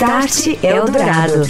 Start 0.00 0.64
Eldorado. 0.64 1.42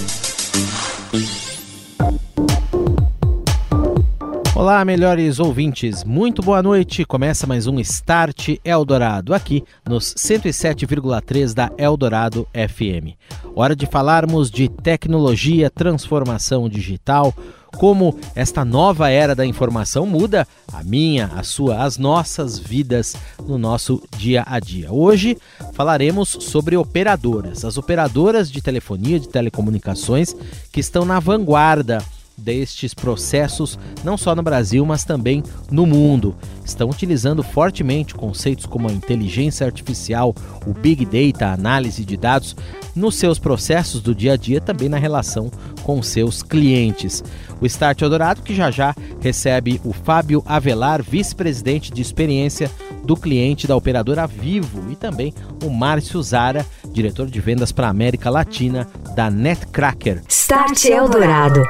Olá, 4.57 4.85
melhores 4.85 5.39
ouvintes. 5.39 6.03
Muito 6.03 6.43
boa 6.43 6.61
noite. 6.61 7.05
Começa 7.05 7.47
mais 7.47 7.69
um 7.69 7.79
Start 7.79 8.57
Eldorado 8.65 9.33
aqui 9.35 9.63
nos 9.89 10.13
107,3 10.17 11.55
da 11.55 11.71
Eldorado 11.79 12.45
FM. 12.53 13.15
Hora 13.55 13.77
de 13.77 13.87
falarmos 13.87 14.51
de 14.51 14.69
tecnologia, 14.69 15.71
transformação 15.71 16.69
digital, 16.69 17.33
como 17.77 18.17
esta 18.35 18.65
nova 18.65 19.11
era 19.11 19.35
da 19.35 19.47
informação 19.47 20.07
muda 20.07 20.47
a 20.73 20.83
minha, 20.83 21.31
a 21.35 21.43
sua, 21.43 21.83
as 21.83 21.99
nossas 21.99 22.59
vidas 22.59 23.15
no 23.47 23.59
nosso 23.59 24.03
dia 24.17 24.45
a 24.47 24.59
dia. 24.59 24.93
Hoje 24.93 25.37
falaremos 25.73 26.29
sobre 26.29 26.77
operadoras, 26.77 27.65
as 27.65 27.77
operadoras 27.77 28.51
de 28.51 28.61
telefonia, 28.61 29.19
de 29.19 29.29
telecomunicações 29.29 30.35
que 30.73 30.81
estão 30.81 31.05
na 31.05 31.21
vanguarda 31.21 32.03
destes 32.41 32.95
processos, 32.95 33.79
não 34.03 34.17
só 34.17 34.35
no 34.35 34.43
Brasil, 34.43 34.85
mas 34.85 35.05
também 35.05 35.43
no 35.71 35.87
mundo. 35.87 36.35
Estão 36.65 36.89
utilizando 36.89 37.43
fortemente 37.43 38.15
conceitos 38.15 38.67
como 38.67 38.89
a 38.89 38.93
inteligência 38.93 39.67
artificial, 39.67 40.35
o 40.67 40.73
big 40.73 41.05
data, 41.05 41.47
a 41.47 41.53
análise 41.53 42.05
de 42.05 42.17
dados, 42.17 42.57
nos 42.95 43.15
seus 43.15 43.39
processos 43.39 44.01
do 44.01 44.15
dia 44.15 44.33
a 44.33 44.37
dia, 44.37 44.61
também 44.61 44.89
na 44.89 44.99
relação 44.99 45.51
com 45.83 46.03
seus 46.03 46.43
clientes. 46.43 47.23
O 47.61 47.67
Start 47.67 48.01
Eldorado, 48.01 48.43
que 48.43 48.55
já 48.55 48.71
já 48.71 48.95
recebe 49.21 49.81
o 49.85 49.93
Fábio 49.93 50.43
Avelar, 50.47 51.03
vice-presidente 51.03 51.93
de 51.93 52.01
experiência 52.01 52.71
do 53.05 53.17
cliente 53.17 53.67
da 53.67 53.77
operadora 53.77 54.27
Vivo, 54.27 54.91
e 54.91 54.97
também 54.97 55.35
o 55.65 55.71
Márcio 55.71 56.23
Zara, 56.23 56.65
diretor 56.93 57.27
de 57.27 57.41
vendas 57.41 57.73
para 57.73 57.87
a 57.87 57.91
América 57.91 58.31
Latina 58.31 58.87
da 59.15 59.31
Netcracker. 59.31 60.23
Start 60.29 60.85
Eldorado. 60.85 61.63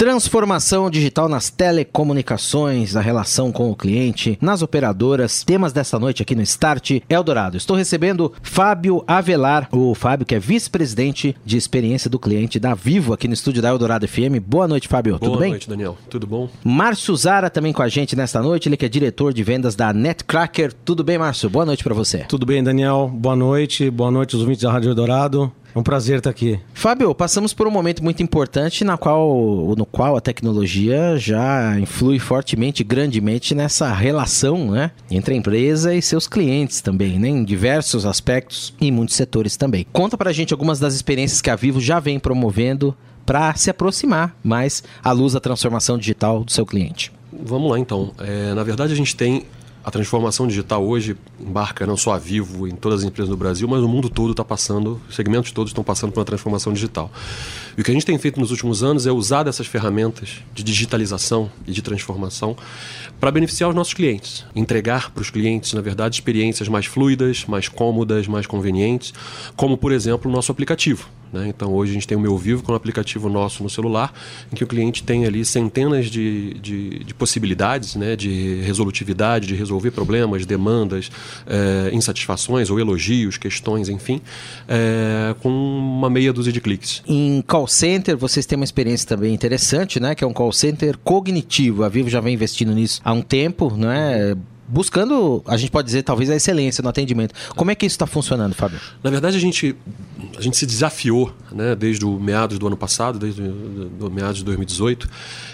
Transformação 0.00 0.88
digital 0.88 1.28
nas 1.28 1.50
telecomunicações, 1.50 2.96
a 2.96 3.02
relação 3.02 3.52
com 3.52 3.70
o 3.70 3.76
cliente, 3.76 4.38
nas 4.40 4.62
operadoras. 4.62 5.44
Temas 5.44 5.74
dessa 5.74 5.98
noite 5.98 6.22
aqui 6.22 6.34
no 6.34 6.40
Start 6.40 7.02
Eldorado. 7.06 7.58
Estou 7.58 7.76
recebendo 7.76 8.32
Fábio 8.40 9.04
Avelar, 9.06 9.68
o 9.70 9.94
Fábio 9.94 10.24
que 10.24 10.34
é 10.34 10.38
vice-presidente 10.38 11.36
de 11.44 11.58
experiência 11.58 12.08
do 12.08 12.18
cliente 12.18 12.58
da 12.58 12.72
Vivo 12.72 13.12
aqui 13.12 13.28
no 13.28 13.34
estúdio 13.34 13.60
da 13.60 13.68
Eldorado 13.68 14.08
FM. 14.08 14.40
Boa 14.42 14.66
noite, 14.66 14.88
Fábio. 14.88 15.18
Boa 15.18 15.32
Tudo 15.32 15.38
bem? 15.38 15.50
Boa 15.50 15.50
noite, 15.50 15.68
Daniel. 15.68 15.98
Tudo 16.08 16.26
bom? 16.26 16.48
Márcio 16.64 17.14
Zara 17.14 17.50
também 17.50 17.74
com 17.74 17.82
a 17.82 17.88
gente 17.88 18.16
nesta 18.16 18.40
noite. 18.40 18.70
Ele 18.70 18.78
que 18.78 18.86
é 18.86 18.88
diretor 18.88 19.34
de 19.34 19.42
vendas 19.42 19.76
da 19.76 19.92
Netcracker. 19.92 20.72
Tudo 20.72 21.04
bem, 21.04 21.18
Márcio? 21.18 21.50
Boa 21.50 21.66
noite 21.66 21.84
para 21.84 21.92
você. 21.92 22.20
Tudo 22.20 22.46
bem, 22.46 22.64
Daniel. 22.64 23.12
Boa 23.12 23.36
noite. 23.36 23.90
Boa 23.90 24.10
noite 24.10 24.34
aos 24.34 24.40
ouvintes 24.40 24.62
da 24.62 24.72
Rádio 24.72 24.88
Eldorado. 24.88 25.52
É 25.74 25.78
um 25.78 25.82
prazer 25.82 26.18
estar 26.18 26.30
aqui. 26.30 26.58
Fábio, 26.74 27.14
passamos 27.14 27.52
por 27.52 27.66
um 27.66 27.70
momento 27.70 28.02
muito 28.02 28.22
importante 28.22 28.84
na 28.84 28.96
qual, 28.96 29.74
no 29.76 29.86
qual 29.86 30.16
a 30.16 30.20
tecnologia 30.20 31.16
já 31.16 31.78
influi 31.78 32.18
fortemente, 32.18 32.82
grandemente 32.82 33.54
nessa 33.54 33.92
relação 33.92 34.70
né, 34.70 34.90
entre 35.10 35.34
a 35.34 35.36
empresa 35.36 35.94
e 35.94 36.02
seus 36.02 36.26
clientes 36.26 36.80
também, 36.80 37.18
né, 37.18 37.28
em 37.28 37.44
diversos 37.44 38.04
aspectos 38.04 38.74
e 38.80 38.88
em 38.88 38.92
muitos 38.92 39.16
setores 39.16 39.56
também. 39.56 39.86
Conta 39.92 40.16
pra 40.16 40.32
gente 40.32 40.52
algumas 40.52 40.80
das 40.80 40.94
experiências 40.94 41.40
que 41.40 41.50
a 41.50 41.56
Vivo 41.56 41.80
já 41.80 42.00
vem 42.00 42.18
promovendo 42.18 42.96
para 43.24 43.54
se 43.54 43.70
aproximar 43.70 44.36
mais 44.42 44.82
à 45.04 45.12
luz 45.12 45.34
da 45.34 45.40
transformação 45.40 45.96
digital 45.96 46.42
do 46.42 46.50
seu 46.50 46.66
cliente. 46.66 47.12
Vamos 47.32 47.70
lá 47.70 47.78
então. 47.78 48.12
É, 48.18 48.52
na 48.54 48.64
verdade, 48.64 48.92
a 48.92 48.96
gente 48.96 49.14
tem 49.14 49.44
a 49.84 49.90
transformação 49.90 50.46
digital 50.46 50.84
hoje 50.84 51.16
embarca 51.40 51.86
não 51.86 51.96
só 51.96 52.12
a 52.12 52.18
Vivo 52.18 52.68
em 52.68 52.76
todas 52.76 53.00
as 53.00 53.06
empresas 53.06 53.30
do 53.30 53.36
Brasil, 53.36 53.66
mas 53.66 53.82
o 53.82 53.88
mundo 53.88 54.10
todo 54.10 54.32
está 54.32 54.44
passando, 54.44 55.00
os 55.08 55.14
segmentos 55.14 55.52
todos 55.52 55.70
estão 55.70 55.82
passando 55.82 56.12
por 56.12 56.20
uma 56.20 56.26
transformação 56.26 56.72
digital. 56.72 57.10
E 57.76 57.80
o 57.80 57.84
que 57.84 57.90
a 57.90 57.94
gente 57.94 58.06
tem 58.06 58.18
feito 58.18 58.40
nos 58.40 58.50
últimos 58.50 58.82
anos 58.82 59.06
é 59.06 59.12
usar 59.12 59.42
dessas 59.42 59.66
ferramentas 59.66 60.38
de 60.54 60.62
digitalização 60.62 61.50
e 61.66 61.72
de 61.72 61.82
transformação 61.82 62.56
para 63.18 63.30
beneficiar 63.30 63.68
os 63.68 63.76
nossos 63.76 63.94
clientes, 63.94 64.44
entregar 64.54 65.10
para 65.10 65.20
os 65.20 65.30
clientes, 65.30 65.72
na 65.72 65.80
verdade, 65.80 66.14
experiências 66.16 66.68
mais 66.68 66.86
fluidas, 66.86 67.44
mais 67.46 67.68
cômodas, 67.68 68.26
mais 68.26 68.46
convenientes, 68.46 69.12
como 69.56 69.76
por 69.76 69.92
exemplo 69.92 70.30
o 70.30 70.34
nosso 70.34 70.50
aplicativo. 70.50 71.08
Né? 71.32 71.48
Então 71.48 71.72
hoje 71.72 71.92
a 71.92 71.94
gente 71.94 72.08
tem 72.08 72.16
o 72.16 72.20
Meu 72.20 72.36
Vivo, 72.36 72.62
que 72.62 72.70
é 72.70 72.72
um 72.72 72.76
aplicativo 72.76 73.28
nosso 73.28 73.62
no 73.62 73.70
celular, 73.70 74.12
em 74.52 74.56
que 74.56 74.64
o 74.64 74.66
cliente 74.66 75.02
tem 75.02 75.26
ali 75.26 75.44
centenas 75.44 76.06
de, 76.06 76.54
de, 76.54 77.04
de 77.04 77.14
possibilidades 77.14 77.94
né? 77.94 78.16
de 78.16 78.60
resolutividade, 78.62 79.46
de 79.46 79.54
resolver 79.54 79.90
problemas, 79.90 80.44
demandas, 80.44 81.10
é, 81.46 81.90
insatisfações 81.92 82.70
ou 82.70 82.80
elogios, 82.80 83.38
questões, 83.38 83.88
enfim, 83.88 84.20
é, 84.68 85.34
com 85.40 85.48
uma 85.48 86.10
meia 86.10 86.32
dúzia 86.32 86.52
de 86.52 86.60
cliques. 86.60 87.02
Em 87.06 87.42
call 87.60 87.66
center, 87.66 88.16
vocês 88.16 88.46
têm 88.46 88.56
uma 88.56 88.64
experiência 88.64 89.06
também 89.06 89.34
interessante, 89.34 90.00
né? 90.00 90.14
que 90.14 90.24
é 90.24 90.26
um 90.26 90.32
call 90.32 90.52
center 90.52 90.96
cognitivo. 90.98 91.84
A 91.84 91.88
Vivo 91.88 92.08
já 92.08 92.20
vem 92.20 92.34
investindo 92.34 92.72
nisso 92.72 93.00
há 93.04 93.12
um 93.12 93.22
tempo, 93.22 93.74
não 93.76 93.90
é? 93.90 94.34
buscando, 94.66 95.42
a 95.46 95.56
gente 95.56 95.70
pode 95.70 95.86
dizer, 95.86 96.04
talvez 96.04 96.30
a 96.30 96.36
excelência 96.36 96.80
no 96.80 96.88
atendimento. 96.88 97.34
Como 97.56 97.72
é 97.72 97.74
que 97.74 97.84
isso 97.84 97.94
está 97.94 98.06
funcionando, 98.06 98.54
Fábio? 98.54 98.78
Na 99.02 99.10
verdade, 99.10 99.36
a 99.36 99.40
gente, 99.40 99.74
a 100.38 100.40
gente 100.40 100.56
se 100.56 100.64
desafiou, 100.64 101.34
né, 101.50 101.74
desde 101.74 102.04
o 102.04 102.20
meados 102.20 102.56
do 102.56 102.68
ano 102.68 102.76
passado, 102.76 103.18
desde 103.18 103.42
o 103.42 104.10
meados 104.10 104.38
de 104.38 104.44
2018, 104.44 105.10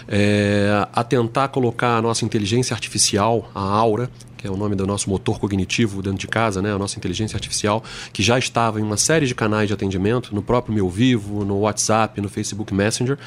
é, 0.07 0.87
a 0.93 1.03
tentar 1.03 1.47
colocar 1.47 1.97
a 1.97 2.01
nossa 2.01 2.23
inteligência 2.25 2.75
artificial, 2.75 3.49
a 3.55 3.59
Aura, 3.59 4.07
que 4.37 4.47
é 4.47 4.51
o 4.51 4.55
nome 4.55 4.75
do 4.75 4.85
nosso 4.85 5.09
motor 5.09 5.39
cognitivo 5.39 6.01
dentro 6.01 6.19
de 6.19 6.27
casa, 6.27 6.61
né, 6.61 6.73
a 6.73 6.77
nossa 6.77 6.97
inteligência 6.97 7.35
artificial, 7.35 7.83
que 8.13 8.21
já 8.21 8.37
estava 8.37 8.79
em 8.79 8.83
uma 8.83 8.97
série 8.97 9.25
de 9.25 9.35
canais 9.35 9.67
de 9.67 9.73
atendimento, 9.73 10.33
no 10.33 10.41
próprio 10.41 10.73
Meu 10.73 10.89
Vivo, 10.89 11.43
no 11.43 11.59
WhatsApp, 11.59 12.21
no 12.21 12.29
Facebook 12.29 12.73
Messenger, 12.73 13.17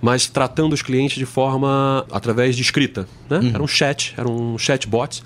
mas 0.00 0.26
tratando 0.26 0.72
os 0.72 0.82
clientes 0.82 1.18
de 1.18 1.26
forma 1.26 2.06
através 2.10 2.56
de 2.56 2.62
escrita. 2.62 3.06
Né? 3.28 3.38
Uhum. 3.38 3.48
Era 3.48 3.62
um 3.62 3.68
chat, 3.68 4.14
era 4.16 4.28
um 4.28 4.56
chatbot. 4.56 5.22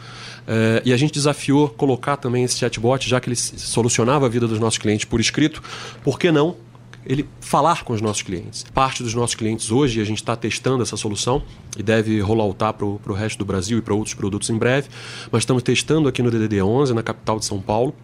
É, 0.48 0.80
e 0.84 0.92
a 0.92 0.96
gente 0.96 1.12
desafiou 1.12 1.68
colocar 1.68 2.16
também 2.16 2.44
esse 2.44 2.56
chatbot, 2.56 3.08
já 3.08 3.20
que 3.20 3.28
ele 3.28 3.36
solucionava 3.36 4.26
a 4.26 4.28
vida 4.28 4.46
dos 4.46 4.60
nossos 4.60 4.78
clientes 4.78 5.04
por 5.04 5.20
escrito, 5.20 5.62
por 6.04 6.18
que 6.18 6.30
não 6.30 6.56
ele 7.06 7.26
falar 7.40 7.84
com 7.84 7.92
os 7.92 8.00
nossos 8.00 8.22
clientes. 8.22 8.64
Parte 8.74 9.02
dos 9.02 9.14
nossos 9.14 9.34
clientes 9.34 9.70
hoje, 9.70 10.00
a 10.00 10.04
gente 10.04 10.18
está 10.18 10.34
testando 10.34 10.82
essa 10.82 10.96
solução 10.96 11.42
e 11.78 11.82
deve 11.82 12.20
rolloutar 12.20 12.74
para 12.74 12.84
o 12.84 13.12
resto 13.12 13.38
do 13.38 13.44
Brasil 13.44 13.78
e 13.78 13.82
para 13.82 13.94
outros 13.94 14.14
produtos 14.14 14.50
em 14.50 14.58
breve, 14.58 14.88
mas 15.30 15.42
estamos 15.42 15.62
testando 15.62 16.08
aqui 16.08 16.22
no 16.22 16.30
DDD11, 16.30 16.90
na 16.90 17.02
capital 17.02 17.38
de 17.38 17.44
São 17.44 17.60
Paulo, 17.60 17.94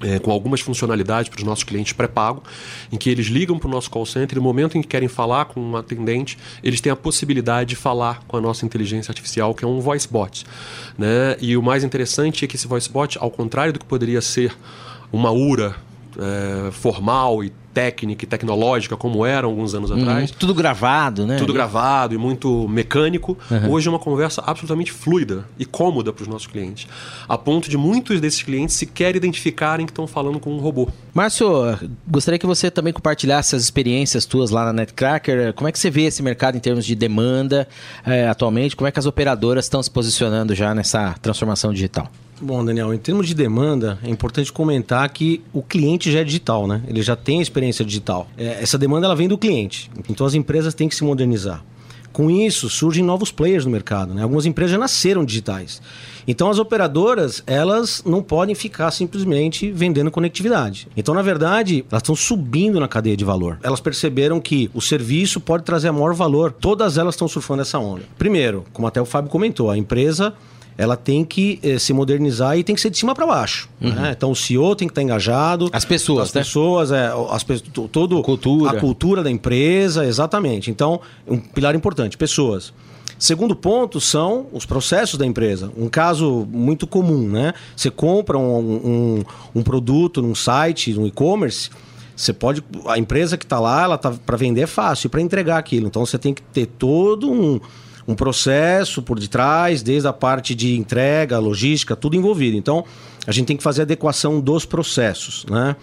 é, 0.00 0.18
com 0.18 0.30
algumas 0.30 0.60
funcionalidades 0.60 1.28
para 1.28 1.38
os 1.38 1.44
nossos 1.44 1.64
clientes 1.64 1.92
pré-pago, 1.92 2.42
em 2.92 2.96
que 2.96 3.10
eles 3.10 3.26
ligam 3.26 3.58
para 3.58 3.66
o 3.66 3.70
nosso 3.70 3.90
call 3.90 4.06
center 4.06 4.36
e 4.36 4.40
no 4.40 4.42
momento 4.42 4.78
em 4.78 4.82
que 4.82 4.86
querem 4.86 5.08
falar 5.08 5.46
com 5.46 5.60
um 5.60 5.76
atendente, 5.76 6.38
eles 6.62 6.80
têm 6.80 6.92
a 6.92 6.96
possibilidade 6.96 7.70
de 7.70 7.76
falar 7.76 8.22
com 8.28 8.36
a 8.36 8.40
nossa 8.40 8.64
inteligência 8.64 9.10
artificial, 9.10 9.54
que 9.54 9.64
é 9.64 9.68
um 9.68 9.80
voice 9.80 10.08
bot. 10.08 10.46
Né? 10.96 11.36
E 11.40 11.56
o 11.56 11.62
mais 11.62 11.82
interessante 11.82 12.44
é 12.44 12.48
que 12.48 12.54
esse 12.54 12.68
voice 12.68 12.88
bot, 12.88 13.18
ao 13.18 13.30
contrário 13.30 13.72
do 13.72 13.78
que 13.78 13.84
poderia 13.84 14.20
ser 14.20 14.56
uma 15.10 15.32
URA 15.32 15.74
é, 16.16 16.70
formal 16.70 17.42
e 17.42 17.52
técnica 17.78 18.24
e 18.24 18.26
tecnológica 18.26 18.96
como 18.96 19.24
era 19.24 19.46
alguns 19.46 19.72
anos 19.72 19.90
uhum. 19.90 20.00
atrás. 20.00 20.32
Tudo 20.32 20.52
gravado, 20.52 21.24
né? 21.24 21.36
Tudo 21.36 21.52
gravado 21.52 22.12
e 22.12 22.18
muito 22.18 22.66
mecânico. 22.68 23.38
Uhum. 23.48 23.70
Hoje 23.70 23.86
é 23.86 23.90
uma 23.90 24.00
conversa 24.00 24.42
absolutamente 24.44 24.90
fluida 24.90 25.44
e 25.56 25.64
cômoda 25.64 26.12
para 26.12 26.22
os 26.22 26.28
nossos 26.28 26.48
clientes. 26.48 26.88
A 27.28 27.38
ponto 27.38 27.70
de 27.70 27.76
muitos 27.76 28.20
desses 28.20 28.42
clientes 28.42 28.74
sequer 28.74 29.14
identificarem 29.14 29.86
que 29.86 29.92
estão 29.92 30.08
falando 30.08 30.40
com 30.40 30.50
um 30.50 30.58
robô. 30.58 30.88
Márcio, 31.14 31.48
gostaria 32.06 32.38
que 32.38 32.46
você 32.46 32.68
também 32.68 32.92
compartilhasse 32.92 33.54
as 33.54 33.62
experiências 33.62 34.26
tuas 34.26 34.50
lá 34.50 34.64
na 34.64 34.72
Netcracker. 34.72 35.52
Como 35.52 35.68
é 35.68 35.72
que 35.72 35.78
você 35.78 35.88
vê 35.88 36.02
esse 36.02 36.20
mercado 36.20 36.56
em 36.56 36.60
termos 36.60 36.84
de 36.84 36.96
demanda 36.96 37.68
é, 38.04 38.26
atualmente? 38.26 38.74
Como 38.74 38.88
é 38.88 38.90
que 38.90 38.98
as 38.98 39.06
operadoras 39.06 39.66
estão 39.66 39.80
se 39.80 39.90
posicionando 39.90 40.52
já 40.52 40.74
nessa 40.74 41.14
transformação 41.22 41.72
digital? 41.72 42.10
Bom, 42.40 42.64
Daniel, 42.64 42.94
em 42.94 42.98
termos 42.98 43.26
de 43.26 43.34
demanda, 43.34 43.98
é 44.02 44.08
importante 44.08 44.52
comentar 44.52 45.08
que 45.10 45.42
o 45.52 45.62
cliente 45.62 46.10
já 46.10 46.20
é 46.20 46.24
digital, 46.24 46.66
né? 46.66 46.82
Ele 46.86 47.02
já 47.02 47.16
tem 47.16 47.40
experiência 47.40 47.84
digital. 47.84 48.28
É, 48.36 48.62
essa 48.62 48.78
demanda 48.78 49.06
ela 49.06 49.16
vem 49.16 49.26
do 49.26 49.36
cliente. 49.36 49.90
Então 50.08 50.26
as 50.26 50.34
empresas 50.34 50.72
têm 50.72 50.88
que 50.88 50.94
se 50.94 51.02
modernizar. 51.02 51.64
Com 52.12 52.30
isso, 52.30 52.68
surgem 52.68 53.04
novos 53.04 53.30
players 53.30 53.64
no 53.64 53.70
mercado. 53.70 54.12
Né? 54.12 54.22
Algumas 54.22 54.46
empresas 54.46 54.72
já 54.72 54.78
nasceram 54.78 55.24
digitais. 55.24 55.80
Então, 56.26 56.50
as 56.50 56.58
operadoras, 56.58 57.42
elas 57.46 58.02
não 58.04 58.22
podem 58.22 58.54
ficar 58.54 58.90
simplesmente 58.90 59.70
vendendo 59.70 60.10
conectividade. 60.10 60.88
Então, 60.96 61.14
na 61.14 61.22
verdade, 61.22 61.84
elas 61.90 62.02
estão 62.02 62.16
subindo 62.16 62.80
na 62.80 62.88
cadeia 62.88 63.16
de 63.16 63.24
valor. 63.24 63.58
Elas 63.62 63.80
perceberam 63.80 64.40
que 64.40 64.70
o 64.74 64.80
serviço 64.80 65.40
pode 65.40 65.62
trazer 65.62 65.90
maior 65.90 66.12
valor. 66.12 66.52
Todas 66.52 66.98
elas 66.98 67.14
estão 67.14 67.28
surfando 67.28 67.62
essa 67.62 67.78
onda. 67.78 68.02
Primeiro, 68.18 68.64
como 68.72 68.88
até 68.88 69.00
o 69.00 69.06
Fábio 69.06 69.30
comentou, 69.30 69.70
a 69.70 69.78
empresa 69.78 70.34
ela 70.78 70.96
tem 70.96 71.24
que 71.24 71.58
eh, 71.60 71.76
se 71.76 71.92
modernizar 71.92 72.56
e 72.56 72.62
tem 72.62 72.72
que 72.72 72.80
ser 72.80 72.88
de 72.88 72.96
cima 72.96 73.12
para 73.12 73.26
baixo. 73.26 73.68
Uhum. 73.80 73.92
Né? 73.92 74.14
Então 74.16 74.30
o 74.30 74.36
CEO 74.36 74.76
tem 74.76 74.86
que 74.86 74.92
estar 74.92 75.02
engajado. 75.02 75.68
As 75.72 75.84
pessoas, 75.84 76.28
as 76.28 76.34
né? 76.34 76.40
pessoas, 76.40 76.92
é, 76.92 77.10
as 77.30 77.44
todo 77.90 78.22
cultura. 78.22 78.70
a 78.70 78.80
cultura 78.80 79.24
da 79.24 79.30
empresa, 79.30 80.06
exatamente. 80.06 80.70
Então 80.70 81.00
um 81.26 81.36
pilar 81.38 81.74
importante, 81.74 82.16
pessoas. 82.16 82.72
Segundo 83.18 83.56
ponto 83.56 84.00
são 84.00 84.46
os 84.52 84.64
processos 84.64 85.18
da 85.18 85.26
empresa. 85.26 85.72
Um 85.76 85.88
caso 85.88 86.46
muito 86.48 86.86
comum, 86.86 87.28
né? 87.28 87.52
Você 87.74 87.90
compra 87.90 88.38
um, 88.38 88.60
um, 88.60 89.24
um 89.56 89.62
produto 89.64 90.22
num 90.22 90.36
site, 90.36 90.94
num 90.94 91.04
e-commerce, 91.04 91.70
Você 92.14 92.32
pode. 92.32 92.62
A 92.86 92.96
empresa 92.96 93.36
que 93.36 93.44
está 93.44 93.58
lá, 93.58 93.82
ela 93.82 93.98
tá 93.98 94.12
para 94.24 94.36
vender 94.36 94.60
é 94.60 94.66
fácil, 94.68 95.10
para 95.10 95.20
entregar 95.20 95.58
aquilo. 95.58 95.88
Então 95.88 96.06
você 96.06 96.16
tem 96.16 96.32
que 96.32 96.42
ter 96.42 96.66
todo 96.66 97.28
um, 97.28 97.58
um 98.08 98.14
processo 98.14 99.02
por 99.02 99.20
detrás, 99.20 99.82
desde 99.82 100.08
a 100.08 100.12
parte 100.14 100.54
de 100.54 100.74
entrega, 100.78 101.38
logística, 101.38 101.94
tudo 101.94 102.16
envolvido. 102.16 102.56
Então 102.56 102.82
a 103.26 103.32
gente 103.32 103.46
tem 103.46 103.56
que 103.56 103.62
fazer 103.62 103.82
adequação 103.82 104.40
dos 104.40 104.64
processos, 104.64 105.44
né? 105.50 105.76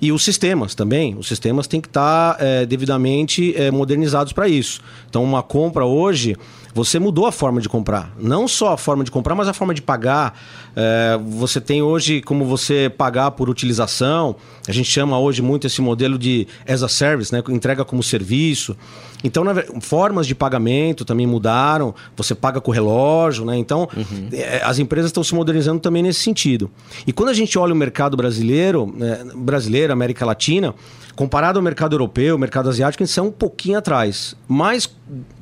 E 0.00 0.12
os 0.12 0.22
sistemas 0.22 0.74
também. 0.74 1.14
Os 1.16 1.26
sistemas 1.26 1.66
têm 1.66 1.80
que 1.80 1.88
estar 1.88 2.34
tá, 2.34 2.44
é, 2.44 2.66
devidamente 2.66 3.54
é, 3.56 3.70
modernizados 3.70 4.32
para 4.32 4.46
isso. 4.46 4.80
Então, 5.08 5.24
uma 5.24 5.42
compra 5.42 5.86
hoje, 5.86 6.36
você 6.76 6.98
mudou 6.98 7.24
a 7.24 7.32
forma 7.32 7.58
de 7.58 7.70
comprar. 7.70 8.12
Não 8.20 8.46
só 8.46 8.74
a 8.74 8.76
forma 8.76 9.02
de 9.02 9.10
comprar, 9.10 9.34
mas 9.34 9.48
a 9.48 9.54
forma 9.54 9.72
de 9.72 9.80
pagar. 9.80 10.38
É, 10.76 11.18
você 11.26 11.58
tem 11.58 11.80
hoje 11.80 12.20
como 12.20 12.44
você 12.44 12.92
pagar 12.94 13.30
por 13.30 13.48
utilização. 13.48 14.36
A 14.68 14.72
gente 14.72 14.90
chama 14.90 15.18
hoje 15.18 15.40
muito 15.40 15.66
esse 15.66 15.80
modelo 15.80 16.18
de 16.18 16.46
as 16.68 16.82
a 16.82 16.88
service, 16.88 17.32
né? 17.32 17.42
entrega 17.48 17.82
como 17.82 18.02
serviço. 18.02 18.76
Então, 19.24 19.42
na, 19.42 19.54
formas 19.80 20.26
de 20.26 20.34
pagamento 20.34 21.02
também 21.02 21.26
mudaram. 21.26 21.94
Você 22.14 22.34
paga 22.34 22.60
com 22.60 22.70
relógio, 22.70 23.46
né? 23.46 23.56
Então, 23.56 23.88
uhum. 23.96 24.28
é, 24.30 24.60
as 24.62 24.78
empresas 24.78 25.08
estão 25.08 25.24
se 25.24 25.34
modernizando 25.34 25.80
também 25.80 26.02
nesse 26.02 26.20
sentido. 26.20 26.70
E 27.06 27.12
quando 27.12 27.30
a 27.30 27.34
gente 27.34 27.58
olha 27.58 27.72
o 27.72 27.76
mercado 27.76 28.18
brasileiro, 28.18 28.94
é, 29.00 29.24
brasileiro, 29.34 29.94
América 29.94 30.26
Latina, 30.26 30.74
comparado 31.16 31.58
ao 31.58 31.62
mercado 31.62 31.94
europeu, 31.94 32.38
mercado 32.38 32.68
asiático, 32.68 33.02
eles 33.02 33.10
são 33.10 33.28
um 33.28 33.32
pouquinho 33.32 33.78
atrás. 33.78 34.36
Mas 34.46 34.88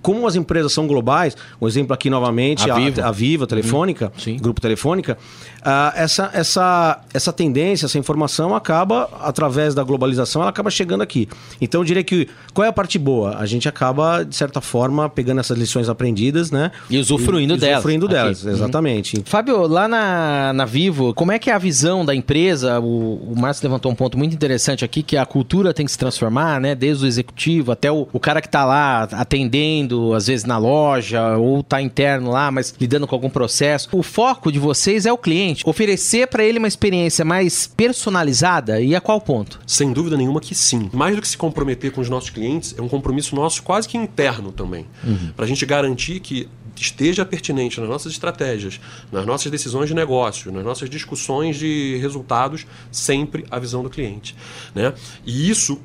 como 0.02 0.26
as 0.26 0.36
empresas 0.36 0.72
são 0.72 0.86
globais, 0.86 1.34
um 1.58 1.66
exemplo 1.66 1.94
aqui 1.94 2.10
novamente, 2.10 2.70
a, 2.70 2.74
a 2.74 2.78
Viva, 2.78 3.06
a 3.06 3.10
Viva 3.10 3.46
Telefônica, 3.46 4.12
uhum. 4.26 4.36
Grupo 4.36 4.60
Telefônica, 4.60 5.16
uh, 5.60 5.96
essa, 5.96 6.30
essa, 6.34 7.00
essa 7.12 7.32
tendência, 7.32 7.86
essa 7.86 7.98
informação 7.98 8.54
acaba, 8.54 9.08
através 9.22 9.74
da 9.74 9.82
globalização, 9.82 10.42
ela 10.42 10.50
acaba 10.50 10.70
chegando 10.70 11.00
aqui. 11.00 11.26
Então 11.58 11.80
eu 11.80 11.84
diria 11.86 12.04
que 12.04 12.28
qual 12.52 12.66
é 12.66 12.68
a 12.68 12.72
parte 12.72 12.98
boa? 12.98 13.38
A 13.38 13.46
gente 13.46 13.66
acaba, 13.66 14.22
de 14.22 14.36
certa 14.36 14.60
forma, 14.60 15.08
pegando 15.08 15.40
essas 15.40 15.56
lições 15.56 15.88
aprendidas, 15.88 16.50
né? 16.50 16.70
E 16.90 16.98
usufruindo 16.98 17.54
e, 17.54 17.58
delas. 17.58 17.76
Usufruindo 17.76 18.06
delas, 18.06 18.44
uhum. 18.44 18.52
exatamente. 18.52 19.22
Fábio, 19.24 19.66
lá 19.66 19.88
na, 19.88 20.52
na 20.52 20.66
Vivo, 20.66 21.14
como 21.14 21.32
é 21.32 21.38
que 21.38 21.48
é 21.48 21.54
a 21.54 21.58
visão 21.58 22.04
da 22.04 22.14
empresa? 22.14 22.78
O, 22.78 23.32
o 23.32 23.34
Márcio 23.34 23.66
levantou 23.66 23.90
um 23.90 23.94
ponto 23.94 24.18
muito 24.18 24.34
interessante 24.34 24.84
aqui, 24.84 25.02
que 25.02 25.16
a 25.16 25.24
cultura 25.24 25.63
tem 25.72 25.86
que 25.86 25.92
se 25.92 25.98
transformar, 25.98 26.60
né? 26.60 26.74
Desde 26.74 27.04
o 27.04 27.06
executivo 27.06 27.72
até 27.72 27.90
o, 27.90 28.08
o 28.12 28.20
cara 28.20 28.40
que 28.40 28.48
está 28.48 28.64
lá 28.64 29.04
atendendo 29.04 30.12
às 30.14 30.26
vezes 30.26 30.44
na 30.44 30.58
loja, 30.58 31.36
ou 31.36 31.62
tá 31.62 31.80
interno 31.80 32.30
lá, 32.30 32.50
mas 32.50 32.74
lidando 32.80 33.06
com 33.06 33.14
algum 33.14 33.30
processo. 33.30 33.88
O 33.92 34.02
foco 34.02 34.50
de 34.50 34.58
vocês 34.58 35.06
é 35.06 35.12
o 35.12 35.18
cliente. 35.18 35.62
Oferecer 35.66 36.26
para 36.26 36.44
ele 36.44 36.58
uma 36.58 36.68
experiência 36.68 37.24
mais 37.24 37.66
personalizada 37.66 38.80
e 38.80 38.94
a 38.94 39.00
qual 39.00 39.20
ponto? 39.20 39.60
Sem 39.66 39.92
dúvida 39.92 40.16
nenhuma 40.16 40.40
que 40.40 40.54
sim. 40.54 40.90
Mais 40.92 41.16
do 41.16 41.22
que 41.22 41.28
se 41.28 41.36
comprometer 41.36 41.92
com 41.92 42.00
os 42.00 42.08
nossos 42.08 42.30
clientes, 42.30 42.74
é 42.76 42.82
um 42.82 42.88
compromisso 42.88 43.34
nosso 43.34 43.62
quase 43.62 43.88
que 43.88 43.96
interno 43.96 44.52
também. 44.52 44.86
Uhum. 45.04 45.30
Para 45.36 45.44
a 45.44 45.48
gente 45.48 45.64
garantir 45.64 46.20
que 46.20 46.48
esteja 46.76 47.24
pertinente 47.24 47.80
nas 47.80 47.88
nossas 47.88 48.12
estratégias, 48.12 48.80
nas 49.12 49.24
nossas 49.24 49.50
decisões 49.50 49.88
de 49.88 49.94
negócio, 49.94 50.50
nas 50.52 50.64
nossas 50.64 50.90
discussões 50.90 51.56
de 51.56 51.96
resultados, 51.98 52.66
sempre 52.90 53.44
a 53.50 53.58
visão 53.58 53.82
do 53.82 53.90
cliente. 53.90 54.34
Né? 54.74 54.92
E 55.24 55.48
isso 55.48 55.80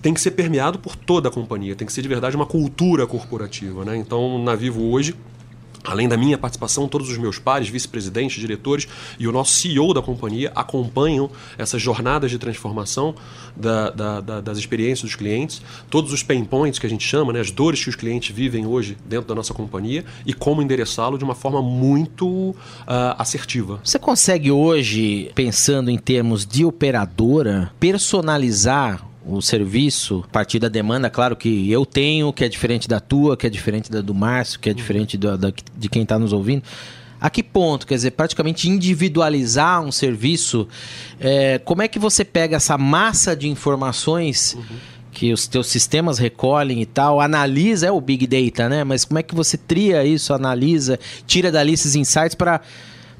tem 0.00 0.12
que 0.12 0.20
ser 0.20 0.32
permeado 0.32 0.78
por 0.78 0.96
toda 0.96 1.28
a 1.28 1.32
companhia, 1.32 1.76
tem 1.76 1.86
que 1.86 1.92
ser 1.92 2.02
de 2.02 2.08
verdade 2.08 2.34
uma 2.34 2.46
cultura 2.46 3.06
corporativa. 3.06 3.84
Né? 3.84 3.96
Então, 3.96 4.42
na 4.42 4.54
Vivo 4.56 4.82
hoje, 4.90 5.14
Além 5.84 6.08
da 6.08 6.16
minha 6.16 6.38
participação, 6.38 6.86
todos 6.86 7.10
os 7.10 7.18
meus 7.18 7.38
pares, 7.38 7.68
vice-presidentes, 7.68 8.40
diretores 8.40 8.86
e 9.18 9.26
o 9.26 9.32
nosso 9.32 9.54
CEO 9.54 9.92
da 9.92 10.00
companhia 10.00 10.52
acompanham 10.54 11.30
essas 11.58 11.82
jornadas 11.82 12.30
de 12.30 12.38
transformação 12.38 13.14
da, 13.56 13.90
da, 13.90 14.20
da, 14.20 14.40
das 14.40 14.58
experiências 14.58 15.10
dos 15.10 15.16
clientes, 15.16 15.60
todos 15.90 16.12
os 16.12 16.22
pain 16.22 16.44
points 16.44 16.78
que 16.78 16.86
a 16.86 16.90
gente 16.90 17.06
chama, 17.06 17.32
né, 17.32 17.40
as 17.40 17.50
dores 17.50 17.82
que 17.82 17.90
os 17.90 17.96
clientes 17.96 18.34
vivem 18.34 18.66
hoje 18.66 18.96
dentro 19.04 19.28
da 19.28 19.34
nossa 19.34 19.52
companhia 19.52 20.04
e 20.24 20.32
como 20.32 20.62
endereçá-lo 20.62 21.18
de 21.18 21.24
uma 21.24 21.34
forma 21.34 21.60
muito 21.60 22.26
uh, 22.50 22.54
assertiva. 23.18 23.80
Você 23.82 23.98
consegue 23.98 24.50
hoje, 24.50 25.30
pensando 25.34 25.90
em 25.90 25.98
termos 25.98 26.46
de 26.46 26.64
operadora, 26.64 27.72
personalizar 27.78 29.11
o 29.24 29.40
serviço, 29.40 30.24
a 30.28 30.32
partir 30.32 30.58
da 30.58 30.68
demanda, 30.68 31.08
claro 31.08 31.36
que 31.36 31.70
eu 31.70 31.86
tenho, 31.86 32.32
que 32.32 32.44
é 32.44 32.48
diferente 32.48 32.88
da 32.88 33.00
tua, 33.00 33.36
que 33.36 33.46
é 33.46 33.50
diferente 33.50 33.90
da 33.90 34.00
do 34.00 34.14
Márcio, 34.14 34.58
que 34.58 34.68
é 34.68 34.74
diferente 34.74 35.16
do, 35.16 35.36
da, 35.38 35.52
de 35.76 35.88
quem 35.88 36.02
está 36.02 36.18
nos 36.18 36.32
ouvindo. 36.32 36.62
A 37.20 37.30
que 37.30 37.42
ponto? 37.42 37.86
Quer 37.86 37.94
dizer, 37.94 38.10
praticamente 38.10 38.68
individualizar 38.68 39.80
um 39.80 39.92
serviço. 39.92 40.66
É, 41.20 41.58
como 41.58 41.80
é 41.80 41.86
que 41.86 41.98
você 41.98 42.24
pega 42.24 42.56
essa 42.56 42.76
massa 42.76 43.36
de 43.36 43.48
informações 43.48 44.54
uhum. 44.54 44.76
que 45.12 45.32
os 45.32 45.46
teus 45.46 45.68
sistemas 45.68 46.18
recolhem 46.18 46.82
e 46.82 46.86
tal, 46.86 47.20
analisa, 47.20 47.86
é 47.86 47.92
o 47.92 48.00
Big 48.00 48.26
Data, 48.26 48.68
né? 48.68 48.82
Mas 48.82 49.04
como 49.04 49.20
é 49.20 49.22
que 49.22 49.36
você 49.36 49.56
tria 49.56 50.04
isso, 50.04 50.34
analisa, 50.34 50.98
tira 51.24 51.52
dali 51.52 51.74
esses 51.74 51.94
insights 51.94 52.34
para 52.34 52.60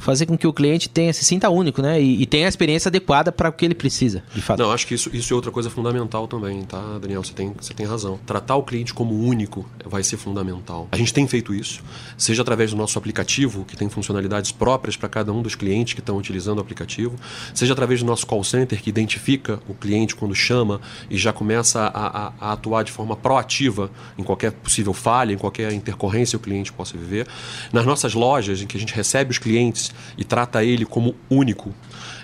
fazer 0.03 0.27
com 0.27 0.37
que 0.37 0.47
o 0.47 0.53
cliente 0.53 0.89
tenha 0.89 1.13
se 1.13 1.25
sinta 1.25 1.49
único, 1.49 1.81
né? 1.81 2.03
E, 2.03 2.23
e 2.23 2.27
tenha 2.27 2.47
a 2.47 2.49
experiência 2.49 2.89
adequada 2.89 3.31
para 3.31 3.49
o 3.49 3.53
que 3.53 3.65
ele 3.65 3.75
precisa, 3.75 4.23
de 4.35 4.43
fato. 4.43 4.59
Não, 4.59 4.73
acho 4.73 4.87
que 4.87 4.95
isso, 4.95 5.09
isso 5.15 5.33
é 5.33 5.37
outra 5.37 5.53
coisa 5.53 5.71
fundamental 5.71 6.27
também, 6.27 6.63
tá, 6.65 6.99
Daniel? 7.01 7.23
Você 7.23 7.33
tem, 7.33 7.53
você 7.59 7.73
tem 7.73 7.87
razão. 7.87 8.19
Tratar 8.27 8.57
o 8.57 8.65
cliente 8.65 8.93
como 8.93 9.15
único 9.15 9.65
vai 9.87 10.03
ser 10.03 10.17
fundamental. 10.17 10.89
A 10.91 10.97
gente 10.97 11.15
tem 11.15 11.27
feito 11.29 11.55
isso, 11.55 11.83
seja 12.19 12.43
através 12.43 12.73
do 12.73 12.77
nosso 12.77 12.99
aplicativo, 12.99 13.65
que 13.65 13.77
tem 13.77 13.89
funcionalidades 13.89 14.51
próprias 14.51 14.97
para 14.97 15.09
cada 15.09 15.33
um 15.33 15.41
dos 15.41 15.55
clientes 15.55 15.95
que 15.95 16.01
estão 16.01 16.17
utilizando 16.17 16.59
o 16.59 16.61
aplicativo, 16.61 17.15
seja 17.55 17.73
através 17.73 18.01
do 18.01 18.07
nosso 18.07 18.27
call 18.27 18.43
center, 18.43 18.83
que 18.83 18.91
identifica 18.91 19.61
o 19.69 19.75
cliente 19.75 20.17
quando 20.17 20.35
chama 20.35 20.81
e 21.09 21.17
já 21.17 21.33
começa 21.33 21.81
a, 21.81 22.27
a, 22.27 22.33
a 22.41 22.53
atuar 22.53 22.83
de 22.83 22.91
forma 22.91 23.15
proativa 23.15 23.89
em 24.19 24.25
qualquer 24.25 24.51
possível 24.51 24.93
falha, 24.93 25.33
em 25.33 25.39
qualquer 25.39 25.73
intercorrência 25.73 26.37
que 26.37 26.43
o 26.43 26.45
cliente 26.45 26.73
possa 26.73 26.99
viver. 26.99 27.29
Nas 27.73 27.87
nossas 27.87 28.15
lojas, 28.15 28.61
em 28.61 28.67
que 28.67 28.77
a 28.77 28.81
gente 28.81 28.93
recebe 28.93 29.31
os 29.31 29.39
clientes 29.39 29.92
e 30.17 30.25
trata 30.25 30.65
ele 30.65 30.85
como 30.85 31.15
único. 31.29 31.75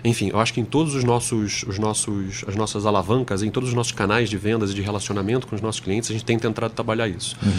Enfim, 0.04 0.30
eu 0.32 0.38
acho 0.38 0.54
que 0.54 0.60
em 0.60 0.64
todos 0.64 0.94
os 0.94 1.04
nossos, 1.04 1.64
os 1.64 1.78
nossos, 1.78 2.44
as 2.46 2.54
nossas 2.54 2.86
alavancas, 2.86 3.42
em 3.42 3.50
todos 3.50 3.70
os 3.70 3.74
nossos 3.74 3.92
canais 3.92 4.30
de 4.30 4.36
vendas 4.36 4.70
e 4.70 4.74
de 4.74 4.82
relacionamento 4.82 5.46
com 5.46 5.56
os 5.56 5.60
nossos 5.60 5.80
clientes, 5.80 6.10
a 6.10 6.12
gente 6.12 6.24
tem 6.24 6.38
tentado 6.38 6.72
trabalhar 6.72 7.08
isso. 7.08 7.36
Uhum. 7.42 7.52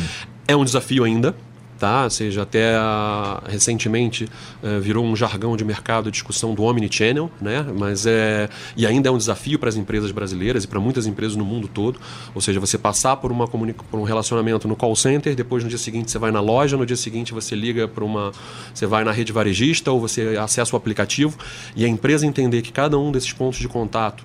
É 0.47 0.55
um 0.55 0.63
desafio 0.63 1.03
ainda, 1.03 1.35
tá? 1.79 2.03
Ou 2.03 2.09
seja, 2.09 2.43
até 2.43 2.77
uh, 2.77 3.41
recentemente 3.47 4.25
uh, 4.61 4.79
virou 4.81 5.05
um 5.05 5.15
jargão 5.15 5.55
de 5.55 5.63
mercado 5.63 6.09
a 6.09 6.11
discussão 6.11 6.53
do 6.53 6.63
omnichannel, 6.63 7.31
né? 7.41 7.65
Mas 7.75 8.05
é 8.05 8.49
e 8.75 8.85
ainda 8.85 9.09
é 9.09 9.11
um 9.11 9.17
desafio 9.17 9.57
para 9.57 9.69
as 9.69 9.75
empresas 9.75 10.11
brasileiras 10.11 10.65
e 10.65 10.67
para 10.67 10.79
muitas 10.79 11.07
empresas 11.07 11.35
no 11.35 11.45
mundo 11.45 11.67
todo. 11.67 11.99
Ou 12.35 12.41
seja, 12.41 12.59
você 12.59 12.77
passar 12.77 13.15
por 13.17 13.31
uma 13.31 13.47
por 13.47 13.99
um 13.99 14.03
relacionamento 14.03 14.67
no 14.67 14.75
call 14.75 14.95
center, 14.95 15.35
depois 15.35 15.63
no 15.63 15.69
dia 15.69 15.77
seguinte 15.77 16.11
você 16.11 16.19
vai 16.19 16.31
na 16.31 16.41
loja, 16.41 16.75
no 16.75 16.85
dia 16.85 16.97
seguinte 16.97 17.33
você 17.33 17.55
liga 17.55 17.87
para 17.87 18.03
uma, 18.03 18.31
você 18.73 18.85
vai 18.85 19.03
na 19.03 19.11
rede 19.11 19.31
varejista 19.31 19.91
ou 19.91 19.99
você 19.99 20.37
acessa 20.37 20.75
o 20.75 20.77
aplicativo 20.77 21.37
e 21.75 21.85
a 21.85 21.87
empresa 21.87 22.25
entender 22.25 22.61
que 22.61 22.71
cada 22.71 22.97
um 22.97 23.11
desses 23.11 23.31
pontos 23.31 23.59
de 23.59 23.67
contato 23.67 24.23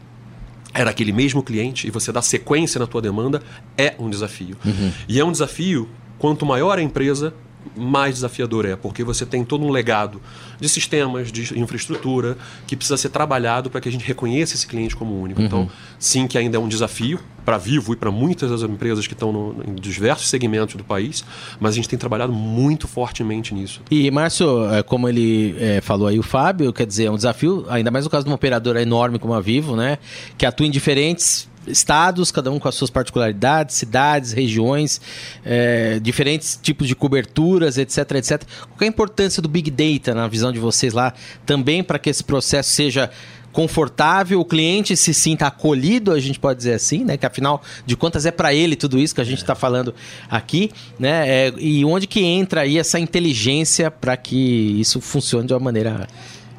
era 0.75 0.91
aquele 0.91 1.13
mesmo 1.13 1.43
cliente 1.43 1.87
e 1.87 1.91
você 1.91 2.11
dá 2.11 2.21
sequência 2.21 2.81
na 2.81 2.87
tua 2.87 3.01
demanda 3.01 3.41
é 3.79 3.95
um 3.99 4.11
desafio. 4.11 4.57
Uhum. 4.65 4.93
E 5.09 5.21
é 5.21 5.25
um 5.25 5.31
desafio 5.31 5.89
quanto 6.19 6.45
maior 6.45 6.79
a 6.79 6.83
empresa, 6.83 7.33
mais 7.77 8.17
desafiador 8.17 8.67
é, 8.67 8.77
porque 8.77 9.03
você 9.03 9.25
tem 9.27 9.45
todo 9.45 9.65
um 9.65 9.71
legado 9.71 10.21
de 10.61 10.69
sistemas, 10.69 11.31
de 11.31 11.59
infraestrutura, 11.59 12.37
que 12.67 12.77
precisa 12.77 12.97
ser 12.97 13.09
trabalhado 13.09 13.71
para 13.71 13.81
que 13.81 13.89
a 13.89 13.93
gente 13.93 14.05
reconheça 14.05 14.55
esse 14.55 14.67
cliente 14.67 14.97
como 14.97 15.21
único. 15.21 15.41
Uhum. 15.41 15.47
Então, 15.47 15.71
sim, 15.99 16.27
que 16.27 16.39
ainda 16.39 16.57
é 16.57 16.61
um 16.61 16.69
desafio 16.69 17.19
para 17.45 17.59
Vivo 17.59 17.93
e 17.93 17.97
para 17.97 18.11
muitas 18.11 18.51
das 18.51 18.63
empresas 18.63 19.07
que 19.07 19.13
estão 19.13 19.33
no, 19.33 19.57
em 19.67 19.75
diversos 19.75 20.29
segmentos 20.29 20.75
do 20.77 20.85
país, 20.85 21.25
mas 21.61 21.73
a 21.73 21.77
gente 21.77 21.89
tem 21.89 21.99
trabalhado 21.99 22.33
muito 22.33 22.89
fortemente 22.89 23.53
nisso. 23.53 23.83
E, 23.91 24.11
Márcio, 24.11 24.73
é, 24.73 24.83
como 24.83 25.09
ele 25.09 25.55
é, 25.59 25.81
falou 25.81 26.09
aí, 26.09 26.19
o 26.19 26.23
Fábio, 26.23 26.73
quer 26.73 26.87
dizer, 26.87 27.05
é 27.05 27.11
um 27.11 27.17
desafio, 27.17 27.67
ainda 27.69 27.91
mais 27.91 28.05
no 28.05 28.11
caso 28.11 28.25
de 28.25 28.31
uma 28.31 28.37
operadora 28.37 28.81
enorme 28.81 29.19
como 29.19 29.35
a 29.35 29.41
Vivo, 29.41 29.77
né, 29.77 29.99
que 30.39 30.47
atua 30.47 30.67
em 30.67 30.71
diferentes 30.71 31.49
estados, 31.67 32.31
cada 32.31 32.51
um 32.51 32.59
com 32.59 32.69
as 32.69 32.75
suas 32.75 32.91
particularidades, 32.91 33.77
cidades, 33.77 34.33
regiões, 34.33 35.01
é, 35.45 35.99
diferentes 36.01 36.59
tipos 36.61 36.89
de 36.89 36.95
coberturas, 36.95 37.79
etc, 37.79 37.99
etc. 38.13 38.43
Qual 38.61 38.79
é 38.81 38.85
a 38.85 38.89
importância 38.89 39.43
do 39.43 39.49
Big 39.49 39.71
Data 39.71 40.15
na 40.15 40.29
visão 40.29 40.53
de 40.53 40.59
vocês 40.59 40.93
lá, 40.93 41.13
também 41.47 41.83
para 41.83 41.99
que 41.99 42.11
esse 42.11 42.23
processo 42.23 42.71
seja 42.71 43.11
confortável, 43.55 44.41
o 44.41 44.45
cliente 44.45 44.97
se 44.97 45.15
sinta 45.15 45.47
acolhido, 45.47 46.11
a 46.11 46.19
gente 46.19 46.41
pode 46.41 46.59
dizer 46.59 46.75
assim, 46.75 47.05
né? 47.05 47.17
Que 47.17 47.25
afinal 47.25 47.63
de 47.87 47.97
contas 47.97 48.27
é 48.27 48.33
para 48.33 48.53
ele 48.53 48.75
tudo 48.75 48.99
isso 48.99 49.15
que 49.15 49.21
a 49.21 49.25
gente 49.25 49.39
está 49.39 49.53
é. 49.53 49.57
falando 49.57 49.95
aqui, 50.29 50.73
né? 50.99 51.29
É, 51.29 51.53
e 51.57 51.85
onde 51.85 52.09
que 52.09 52.21
entra 52.21 52.63
aí 52.63 52.79
essa 52.79 52.99
inteligência 52.99 53.93
para 53.93 54.17
que 54.17 54.81
isso 54.81 55.01
funcione 55.01 55.47
de 55.47 55.55
uma 55.55 55.61
maneira 55.61 56.09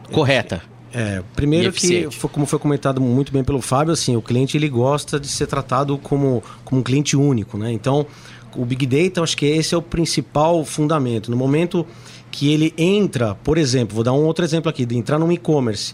correta? 0.10 0.62
É, 0.98 1.22
primeiro 1.36 1.74
que, 1.74 2.08
como 2.32 2.46
foi 2.46 2.58
comentado 2.58 3.02
muito 3.02 3.30
bem 3.30 3.44
pelo 3.44 3.60
Fábio, 3.60 3.92
assim, 3.92 4.16
o 4.16 4.22
cliente 4.22 4.56
ele 4.56 4.70
gosta 4.70 5.20
de 5.20 5.28
ser 5.28 5.46
tratado 5.46 5.98
como, 5.98 6.42
como 6.64 6.80
um 6.80 6.84
cliente 6.84 7.18
único, 7.18 7.58
né? 7.58 7.70
Então, 7.70 8.08
o 8.56 8.64
Big 8.64 8.86
Data, 8.86 9.22
acho 9.22 9.36
que 9.36 9.46
esse 9.46 9.76
é 9.76 9.78
o 9.78 9.82
principal 9.82 10.64
fundamento. 10.64 11.30
No 11.30 11.36
momento 11.36 11.86
que 12.32 12.50
ele 12.50 12.74
entra, 12.78 13.36
por 13.36 13.58
exemplo, 13.58 13.94
vou 13.94 14.06
dar 14.06 14.14
um 14.14 14.24
outro 14.24 14.46
exemplo 14.46 14.70
aqui, 14.70 14.86
de 14.86 14.96
entrar 14.96 15.20
num 15.20 15.30
e-commerce 15.34 15.94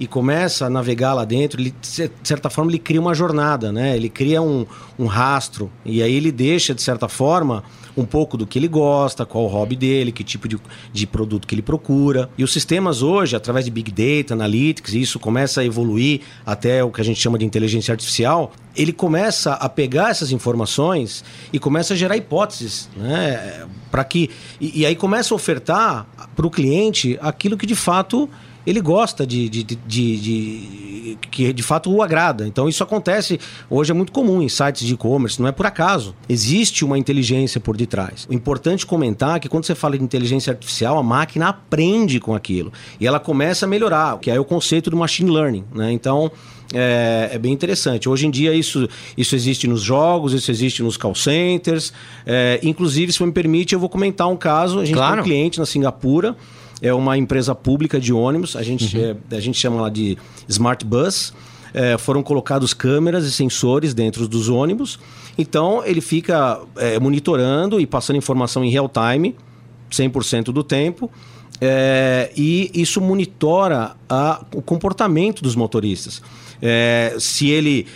e 0.00 0.06
começa 0.06 0.64
a 0.64 0.70
navegar 0.70 1.12
lá 1.12 1.26
dentro, 1.26 1.60
ele, 1.60 1.74
de 1.78 2.10
certa 2.24 2.48
forma, 2.48 2.70
ele 2.70 2.78
cria 2.78 2.98
uma 2.98 3.14
jornada, 3.14 3.70
né? 3.70 3.94
Ele 3.94 4.08
cria 4.08 4.40
um, 4.40 4.64
um 4.98 5.04
rastro. 5.04 5.70
E 5.84 6.02
aí 6.02 6.14
ele 6.14 6.32
deixa, 6.32 6.74
de 6.74 6.80
certa 6.80 7.06
forma, 7.06 7.62
um 7.94 8.06
pouco 8.06 8.38
do 8.38 8.46
que 8.46 8.58
ele 8.58 8.66
gosta, 8.66 9.26
qual 9.26 9.44
o 9.44 9.46
hobby 9.46 9.76
dele, 9.76 10.10
que 10.10 10.24
tipo 10.24 10.48
de, 10.48 10.58
de 10.90 11.06
produto 11.06 11.46
que 11.46 11.54
ele 11.54 11.60
procura. 11.60 12.30
E 12.38 12.42
os 12.42 12.50
sistemas 12.50 13.02
hoje, 13.02 13.36
através 13.36 13.66
de 13.66 13.70
Big 13.70 13.90
Data, 13.90 14.32
Analytics, 14.32 14.94
isso 14.94 15.20
começa 15.20 15.60
a 15.60 15.66
evoluir 15.66 16.22
até 16.46 16.82
o 16.82 16.90
que 16.90 17.02
a 17.02 17.04
gente 17.04 17.20
chama 17.20 17.36
de 17.36 17.44
inteligência 17.44 17.92
artificial, 17.92 18.52
ele 18.74 18.94
começa 18.94 19.52
a 19.52 19.68
pegar 19.68 20.10
essas 20.10 20.32
informações 20.32 21.22
e 21.52 21.58
começa 21.58 21.92
a 21.92 21.96
gerar 21.96 22.16
hipóteses, 22.16 22.88
né? 22.96 23.66
Para 23.90 24.04
que 24.04 24.30
e, 24.58 24.80
e 24.80 24.86
aí 24.86 24.96
começa 24.96 25.34
a 25.34 25.36
ofertar 25.36 26.06
para 26.34 26.46
o 26.46 26.50
cliente 26.50 27.18
aquilo 27.20 27.58
que 27.58 27.66
de 27.66 27.74
fato 27.74 28.30
ele 28.66 28.80
gosta 28.80 29.26
de, 29.26 29.48
de, 29.48 29.62
de, 29.62 29.76
de, 29.86 31.18
que 31.30 31.52
de 31.52 31.62
fato 31.62 31.92
o 31.92 32.02
agrada. 32.02 32.46
Então 32.46 32.68
isso 32.68 32.82
acontece 32.82 33.38
hoje 33.68 33.90
é 33.90 33.94
muito 33.94 34.12
comum 34.12 34.42
em 34.42 34.48
sites 34.48 34.86
de 34.86 34.94
e-commerce, 34.94 35.40
não 35.40 35.48
é 35.48 35.52
por 35.52 35.66
acaso. 35.66 36.14
Existe 36.28 36.84
uma 36.84 36.98
inteligência 36.98 37.60
por 37.60 37.76
detrás. 37.76 38.26
O 38.28 38.34
importante 38.34 38.86
comentar 38.86 39.36
é 39.36 39.40
que 39.40 39.48
quando 39.48 39.64
você 39.64 39.74
fala 39.74 39.96
de 39.96 40.04
inteligência 40.04 40.52
artificial, 40.52 40.98
a 40.98 41.02
máquina 41.02 41.48
aprende 41.48 42.20
com 42.20 42.34
aquilo 42.34 42.72
e 42.98 43.06
ela 43.06 43.20
começa 43.20 43.66
a 43.66 43.68
melhorar, 43.68 44.18
que 44.18 44.30
é 44.30 44.38
o 44.38 44.44
conceito 44.44 44.90
do 44.90 44.96
machine 44.96 45.30
learning, 45.30 45.64
né? 45.74 45.92
Então 45.92 46.30
é, 46.72 47.30
é, 47.32 47.38
bem 47.38 47.52
interessante. 47.52 48.08
Hoje 48.08 48.26
em 48.26 48.30
dia 48.30 48.54
isso, 48.54 48.88
isso 49.16 49.34
existe 49.34 49.66
nos 49.66 49.82
jogos, 49.82 50.32
isso 50.32 50.50
existe 50.50 50.82
nos 50.82 50.96
call 50.96 51.14
centers. 51.14 51.92
É, 52.24 52.60
inclusive, 52.62 53.12
se 53.12 53.22
me 53.24 53.32
permite, 53.32 53.74
eu 53.74 53.80
vou 53.80 53.88
comentar 53.88 54.28
um 54.28 54.36
caso. 54.36 54.78
A 54.78 54.84
gente 54.84 54.94
claro. 54.94 55.14
tem 55.14 55.20
um 55.20 55.24
cliente 55.24 55.58
na 55.58 55.66
Singapura 55.66 56.36
é 56.82 56.92
uma 56.92 57.16
empresa 57.16 57.54
pública 57.54 58.00
de 58.00 58.12
ônibus, 58.12 58.56
a 58.56 58.62
gente, 58.62 58.96
uhum. 58.96 59.16
é, 59.30 59.36
a 59.36 59.40
gente 59.40 59.58
chama 59.58 59.82
lá 59.82 59.88
de 59.88 60.16
Smart 60.48 60.84
Bus. 60.84 61.32
É, 61.72 61.96
foram 61.96 62.20
colocados 62.20 62.74
câmeras 62.74 63.24
e 63.24 63.30
sensores 63.30 63.94
dentro 63.94 64.26
dos 64.26 64.48
ônibus. 64.48 64.98
Então, 65.38 65.82
ele 65.84 66.00
fica 66.00 66.60
é, 66.76 66.98
monitorando 66.98 67.80
e 67.80 67.86
passando 67.86 68.16
informação 68.16 68.64
em 68.64 68.70
real 68.70 68.88
time, 68.88 69.36
100% 69.90 70.46
do 70.46 70.64
tempo. 70.64 71.08
É, 71.60 72.32
e 72.36 72.70
isso 72.74 73.00
monitora 73.00 73.94
a, 74.08 74.44
o 74.54 74.62
comportamento 74.62 75.42
dos 75.42 75.54
motoristas. 75.54 76.22
É, 76.62 77.16
se 77.18 77.48
ele 77.48 77.86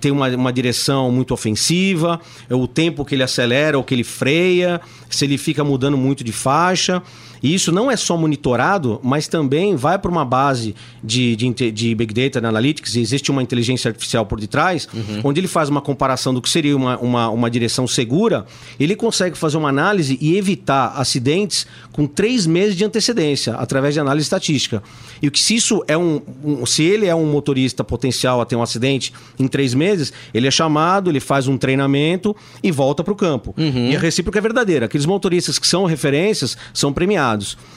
tem 0.00 0.12
uma, 0.12 0.28
uma 0.28 0.52
direção 0.52 1.10
muito 1.10 1.32
ofensiva, 1.32 2.20
o 2.50 2.66
tempo 2.66 3.04
que 3.04 3.14
ele 3.14 3.22
acelera 3.22 3.76
ou 3.76 3.84
que 3.84 3.94
ele 3.94 4.04
freia, 4.04 4.80
se 5.08 5.24
ele 5.24 5.38
fica 5.38 5.64
mudando 5.64 5.96
muito 5.96 6.22
de 6.22 6.32
faixa. 6.32 7.02
E 7.42 7.54
isso 7.54 7.72
não 7.72 7.90
é 7.90 7.96
só 7.96 8.16
monitorado, 8.16 9.00
mas 9.02 9.26
também 9.26 9.74
vai 9.74 9.98
para 9.98 10.10
uma 10.10 10.24
base 10.24 10.74
de, 11.02 11.34
de, 11.34 11.70
de, 11.70 11.94
Big 11.94 12.14
Data 12.14 12.46
Analytics, 12.46 12.94
e 12.94 13.00
existe 13.00 13.30
uma 13.30 13.42
inteligência 13.42 13.88
artificial 13.88 14.24
por 14.24 14.40
detrás, 14.40 14.88
uhum. 14.92 15.20
onde 15.24 15.40
ele 15.40 15.48
faz 15.48 15.68
uma 15.68 15.80
comparação 15.80 16.32
do 16.32 16.40
que 16.40 16.48
seria 16.48 16.76
uma, 16.76 16.98
uma, 16.98 17.28
uma 17.30 17.50
direção 17.50 17.86
segura, 17.86 18.46
ele 18.78 18.94
consegue 18.94 19.36
fazer 19.36 19.56
uma 19.56 19.68
análise 19.68 20.16
e 20.20 20.36
evitar 20.36 20.92
acidentes 20.96 21.66
com 21.90 22.06
três 22.06 22.46
meses 22.46 22.76
de 22.76 22.84
antecedência, 22.84 23.54
através 23.54 23.94
de 23.94 24.00
análise 24.00 24.24
estatística. 24.24 24.82
E 25.20 25.30
que 25.30 25.38
se 25.38 25.54
isso 25.54 25.82
é 25.88 25.96
um, 25.96 26.20
um 26.44 26.66
se 26.66 26.82
ele 26.82 27.06
é 27.06 27.14
um 27.14 27.26
motorista 27.26 27.82
potencial 27.82 28.40
a 28.40 28.46
ter 28.46 28.56
um 28.56 28.62
acidente 28.62 29.12
em 29.38 29.48
três 29.48 29.74
meses, 29.74 30.12
ele 30.32 30.46
é 30.46 30.50
chamado, 30.50 31.10
ele 31.10 31.20
faz 31.20 31.48
um 31.48 31.56
treinamento 31.56 32.34
e 32.62 32.70
volta 32.70 33.02
para 33.02 33.12
o 33.12 33.16
campo. 33.16 33.54
Uhum. 33.56 33.90
E 33.90 33.96
a 33.96 33.98
recíproca 33.98 34.38
é 34.38 34.42
verdadeira. 34.42 34.86
Aqueles 34.86 35.06
motoristas 35.06 35.58
que 35.58 35.66
são 35.66 35.84
referências 35.84 36.56
são 36.72 36.92
premiados. 36.92 37.31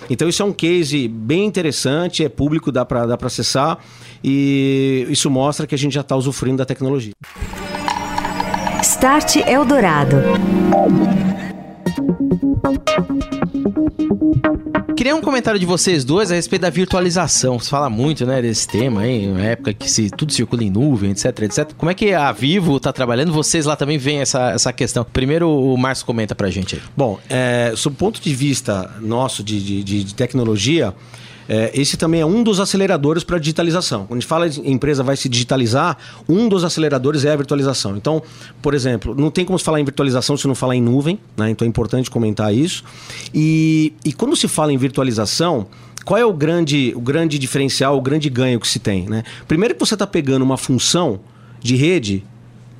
Então 0.09 0.27
isso 0.27 0.41
é 0.41 0.45
um 0.45 0.53
case 0.53 1.07
bem 1.07 1.45
interessante, 1.45 2.23
é 2.23 2.29
público, 2.29 2.71
dá 2.71 2.85
para 2.85 3.05
dá 3.05 3.17
acessar 3.21 3.79
e 4.23 5.05
isso 5.09 5.29
mostra 5.29 5.67
que 5.67 5.75
a 5.75 5.77
gente 5.77 5.93
já 5.93 6.01
está 6.01 6.15
usufruindo 6.15 6.57
da 6.57 6.65
tecnologia. 6.65 7.13
Start 8.81 9.37
Eldorado. 9.37 10.17
Queria 14.95 15.13
um 15.13 15.19
comentário 15.19 15.59
de 15.59 15.65
vocês 15.65 16.05
dois 16.05 16.31
a 16.31 16.35
respeito 16.35 16.61
da 16.61 16.69
virtualização. 16.69 17.59
Você 17.59 17.69
fala 17.69 17.89
muito, 17.89 18.25
né, 18.25 18.41
desse 18.41 18.65
tema 18.65 19.01
aí, 19.01 19.27
uma 19.27 19.41
época 19.41 19.73
que 19.73 19.91
se, 19.91 20.09
tudo 20.09 20.31
circula 20.31 20.63
em 20.63 20.69
nuvem, 20.69 21.11
etc, 21.11 21.25
etc. 21.41 21.73
Como 21.77 21.91
é 21.91 21.93
que 21.93 22.13
a 22.13 22.31
Vivo 22.31 22.77
está 22.77 22.93
trabalhando? 22.93 23.33
Vocês 23.33 23.65
lá 23.65 23.75
também 23.75 23.97
veem 23.97 24.21
essa, 24.21 24.51
essa 24.51 24.71
questão. 24.71 25.05
Primeiro, 25.11 25.49
o 25.49 25.75
Márcio 25.77 26.05
comenta 26.05 26.33
pra 26.33 26.49
gente 26.49 26.75
aí. 26.75 26.81
Bom, 26.95 27.19
é, 27.29 27.73
sob 27.75 27.93
o 27.93 27.97
ponto 27.97 28.21
de 28.21 28.33
vista 28.33 28.89
nosso 29.01 29.43
de, 29.43 29.83
de, 29.83 30.03
de 30.05 30.15
tecnologia, 30.15 30.93
é, 31.47 31.71
esse 31.73 31.97
também 31.97 32.21
é 32.21 32.25
um 32.25 32.43
dos 32.43 32.59
aceleradores 32.59 33.23
para 33.23 33.37
a 33.37 33.39
digitalização. 33.39 34.05
Quando 34.05 34.17
a 34.17 34.21
gente 34.21 34.27
fala 34.27 34.49
de 34.49 34.67
empresa 34.69 35.03
vai 35.03 35.15
se 35.15 35.29
digitalizar, 35.29 35.97
um 36.27 36.49
dos 36.49 36.63
aceleradores 36.63 37.23
é 37.23 37.31
a 37.31 37.35
virtualização. 37.35 37.95
Então, 37.95 38.21
por 38.61 38.73
exemplo, 38.73 39.15
não 39.15 39.29
tem 39.29 39.45
como 39.45 39.57
se 39.57 39.65
falar 39.65 39.79
em 39.79 39.85
virtualização 39.85 40.35
se 40.35 40.47
não 40.47 40.55
falar 40.55 40.75
em 40.75 40.81
nuvem, 40.81 41.19
né? 41.37 41.49
então 41.49 41.65
é 41.65 41.69
importante 41.69 42.09
comentar 42.09 42.53
isso. 42.53 42.83
E, 43.33 43.93
e 44.03 44.11
quando 44.11 44.35
se 44.35 44.47
fala 44.47 44.73
em 44.73 44.77
virtualização, 44.77 45.67
qual 46.03 46.19
é 46.19 46.25
o 46.25 46.33
grande, 46.33 46.93
o 46.95 47.01
grande 47.01 47.37
diferencial, 47.37 47.97
o 47.97 48.01
grande 48.01 48.29
ganho 48.29 48.59
que 48.59 48.67
se 48.67 48.79
tem? 48.79 49.07
Né? 49.07 49.23
Primeiro 49.47 49.73
que 49.73 49.79
você 49.79 49.95
está 49.95 50.07
pegando 50.07 50.43
uma 50.43 50.57
função 50.57 51.19
de 51.61 51.75
rede 51.75 52.23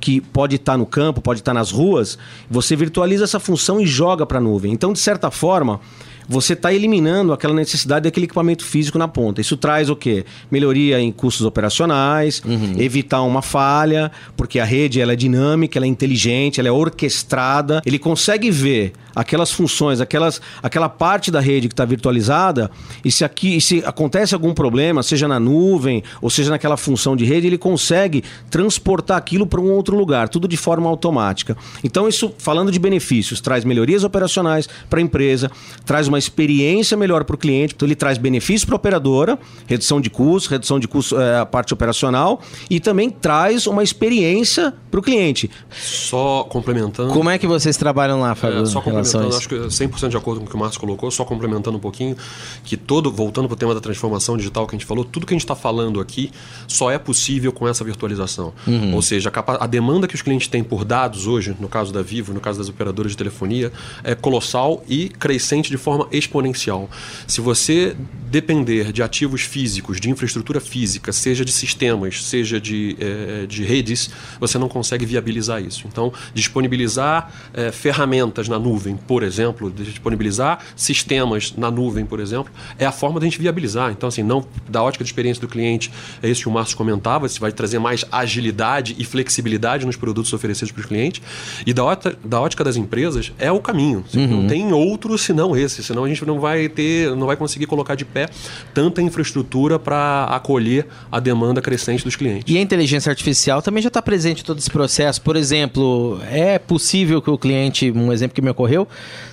que 0.00 0.20
pode 0.20 0.56
estar 0.56 0.72
tá 0.72 0.78
no 0.78 0.86
campo, 0.86 1.20
pode 1.20 1.40
estar 1.40 1.52
tá 1.52 1.58
nas 1.58 1.70
ruas, 1.70 2.18
você 2.48 2.76
virtualiza 2.76 3.24
essa 3.24 3.40
função 3.40 3.80
e 3.80 3.86
joga 3.86 4.24
para 4.24 4.38
a 4.38 4.40
nuvem. 4.40 4.72
Então, 4.72 4.92
de 4.92 4.98
certa 4.98 5.30
forma, 5.30 5.80
você 6.28 6.52
está 6.52 6.72
eliminando 6.72 7.32
aquela 7.32 7.54
necessidade 7.54 8.04
daquele 8.04 8.26
equipamento 8.26 8.64
físico 8.64 8.98
na 8.98 9.08
ponta. 9.08 9.40
Isso 9.40 9.56
traz 9.56 9.88
o 9.88 9.96
quê? 9.96 10.24
Melhoria 10.50 11.00
em 11.00 11.12
custos 11.12 11.46
operacionais, 11.46 12.42
uhum. 12.44 12.74
evitar 12.78 13.22
uma 13.22 13.42
falha, 13.42 14.10
porque 14.36 14.58
a 14.58 14.64
rede 14.64 15.00
ela 15.00 15.12
é 15.12 15.16
dinâmica, 15.16 15.78
ela 15.78 15.86
é 15.86 15.88
inteligente, 15.88 16.60
ela 16.60 16.68
é 16.68 16.72
orquestrada. 16.72 17.82
Ele 17.84 17.98
consegue 17.98 18.50
ver 18.50 18.92
aquelas 19.16 19.50
funções, 19.50 19.98
aquelas, 19.98 20.42
aquela 20.62 20.90
parte 20.90 21.30
da 21.30 21.40
rede 21.40 21.68
que 21.68 21.72
está 21.72 21.86
virtualizada, 21.86 22.70
e 23.02 23.10
se 23.10 23.24
aqui 23.24 23.56
e 23.56 23.60
se 23.62 23.82
acontece 23.86 24.34
algum 24.34 24.52
problema, 24.52 25.02
seja 25.02 25.26
na 25.26 25.40
nuvem 25.40 26.02
ou 26.20 26.28
seja 26.28 26.50
naquela 26.50 26.76
função 26.76 27.16
de 27.16 27.24
rede, 27.24 27.46
ele 27.46 27.56
consegue 27.56 28.22
transportar 28.50 29.16
aquilo 29.16 29.46
para 29.46 29.58
um 29.58 29.70
outro 29.70 29.96
lugar, 29.96 30.28
tudo 30.28 30.46
de 30.46 30.56
forma 30.56 30.88
automática. 30.90 31.56
Então, 31.82 32.06
isso, 32.06 32.34
falando 32.36 32.70
de 32.70 32.78
benefícios, 32.78 33.40
traz 33.40 33.64
melhorias 33.64 34.04
operacionais 34.04 34.68
para 34.90 34.98
a 34.98 35.02
empresa, 35.02 35.50
traz 35.86 36.06
uma 36.06 36.15
uma 36.16 36.18
experiência 36.18 36.96
melhor 36.96 37.24
para 37.24 37.36
o 37.36 37.38
cliente, 37.38 37.74
então 37.76 37.86
ele 37.86 37.94
traz 37.94 38.18
benefícios 38.18 38.64
para 38.64 38.74
a 38.74 38.76
operadora, 38.76 39.38
redução 39.66 40.00
de 40.00 40.08
custos, 40.08 40.50
redução 40.50 40.80
de 40.80 40.88
custos, 40.88 41.18
é, 41.18 41.38
a 41.38 41.46
parte 41.46 41.72
operacional, 41.74 42.40
e 42.70 42.80
também 42.80 43.10
traz 43.10 43.66
uma 43.66 43.82
experiência 43.82 44.72
para 44.90 44.98
o 44.98 45.02
cliente. 45.02 45.50
Só 45.70 46.44
complementando. 46.44 47.12
Como 47.12 47.28
é 47.28 47.38
que 47.38 47.46
vocês 47.46 47.76
trabalham 47.76 48.20
lá, 48.20 48.34
Fábio? 48.34 48.62
É, 48.62 48.66
só 48.66 48.80
complementando, 48.80 49.36
acho 49.36 49.48
que 49.48 49.54
100% 49.54 50.08
de 50.08 50.16
acordo 50.16 50.40
com 50.40 50.46
o 50.46 50.48
que 50.48 50.56
o 50.56 50.58
Márcio 50.58 50.80
colocou, 50.80 51.10
só 51.10 51.24
complementando 51.24 51.76
um 51.76 51.80
pouquinho, 51.80 52.16
que 52.64 52.76
todo, 52.76 53.12
voltando 53.12 53.46
para 53.46 53.54
o 53.54 53.58
tema 53.58 53.74
da 53.74 53.80
transformação 53.80 54.36
digital 54.36 54.66
que 54.66 54.74
a 54.74 54.78
gente 54.78 54.86
falou, 54.86 55.04
tudo 55.04 55.26
que 55.26 55.34
a 55.34 55.36
gente 55.36 55.44
está 55.44 55.54
falando 55.54 56.00
aqui 56.00 56.30
só 56.66 56.90
é 56.90 56.98
possível 56.98 57.52
com 57.52 57.68
essa 57.68 57.84
virtualização. 57.84 58.52
Uhum. 58.66 58.94
Ou 58.94 59.02
seja, 59.02 59.30
a, 59.34 59.64
a 59.64 59.66
demanda 59.66 60.08
que 60.08 60.14
os 60.14 60.22
clientes 60.22 60.48
têm 60.48 60.64
por 60.64 60.84
dados 60.84 61.26
hoje, 61.26 61.54
no 61.60 61.68
caso 61.68 61.92
da 61.92 62.02
Vivo, 62.02 62.32
no 62.32 62.40
caso 62.40 62.58
das 62.58 62.68
operadoras 62.68 63.12
de 63.12 63.18
telefonia, 63.18 63.72
é 64.02 64.14
colossal 64.14 64.82
e 64.88 65.08
crescente 65.08 65.70
de 65.70 65.76
forma 65.76 66.05
exponencial. 66.12 66.88
Se 67.26 67.40
você 67.40 67.96
depender 68.30 68.92
de 68.92 69.02
ativos 69.02 69.42
físicos, 69.42 70.00
de 70.00 70.10
infraestrutura 70.10 70.60
física, 70.60 71.12
seja 71.12 71.44
de 71.44 71.52
sistemas, 71.52 72.24
seja 72.24 72.60
de, 72.60 72.96
é, 72.98 73.46
de 73.46 73.64
redes, 73.64 74.10
você 74.40 74.58
não 74.58 74.68
consegue 74.68 75.06
viabilizar 75.06 75.62
isso. 75.62 75.86
Então, 75.86 76.12
disponibilizar 76.34 77.32
é, 77.54 77.70
ferramentas 77.70 78.48
na 78.48 78.58
nuvem, 78.58 78.96
por 78.96 79.22
exemplo, 79.22 79.70
disponibilizar 79.70 80.58
sistemas 80.74 81.54
na 81.56 81.70
nuvem, 81.70 82.04
por 82.04 82.20
exemplo, 82.20 82.52
é 82.78 82.84
a 82.84 82.92
forma 82.92 83.20
da 83.20 83.26
gente 83.26 83.38
viabilizar. 83.38 83.92
Então, 83.92 84.08
assim, 84.08 84.22
não 84.22 84.44
da 84.68 84.82
ótica 84.82 85.04
de 85.04 85.08
experiência 85.08 85.40
do 85.40 85.48
cliente, 85.48 85.92
é 86.22 86.28
isso 86.28 86.42
que 86.42 86.48
o 86.48 86.52
Márcio 86.52 86.76
comentava, 86.76 87.28
se 87.28 87.38
vai 87.38 87.52
trazer 87.52 87.78
mais 87.78 88.04
agilidade 88.10 88.96
e 88.98 89.04
flexibilidade 89.04 89.86
nos 89.86 89.96
produtos 89.96 90.32
oferecidos 90.32 90.72
para 90.72 90.80
os 90.80 90.86
clientes. 90.86 91.22
E 91.64 91.72
da 91.72 91.84
ótica, 91.84 92.18
da 92.24 92.40
ótica 92.40 92.64
das 92.64 92.76
empresas, 92.76 93.32
é 93.38 93.50
o 93.52 93.60
caminho. 93.60 94.04
Uhum. 94.14 94.42
Não 94.42 94.46
tem 94.46 94.72
outro 94.72 95.16
senão 95.16 95.56
esse, 95.56 95.82
senão 95.82 95.95
a 96.04 96.08
gente 96.08 96.24
não 96.24 96.40
vai 96.40 96.68
ter, 96.68 97.14
não 97.16 97.26
vai 97.26 97.36
conseguir 97.36 97.66
colocar 97.66 97.94
de 97.94 98.04
pé 98.04 98.28
tanta 98.74 99.02
infraestrutura 99.02 99.78
para 99.78 100.24
acolher 100.24 100.86
a 101.10 101.20
demanda 101.20 101.60
crescente 101.60 102.04
dos 102.04 102.16
clientes. 102.16 102.44
E 102.46 102.58
a 102.58 102.60
inteligência 102.60 103.10
artificial 103.10 103.62
também 103.62 103.82
já 103.82 103.88
está 103.88 104.02
presente 104.02 104.42
em 104.42 104.44
todo 104.44 104.58
esse 104.58 104.70
processo. 104.70 105.20
Por 105.22 105.36
exemplo, 105.36 106.20
é 106.30 106.58
possível 106.58 107.20
que 107.20 107.30
o 107.30 107.38
cliente, 107.38 107.90
um 107.90 108.12
exemplo 108.12 108.34
que 108.34 108.42
me 108.42 108.50
ocorreu, 108.50 108.86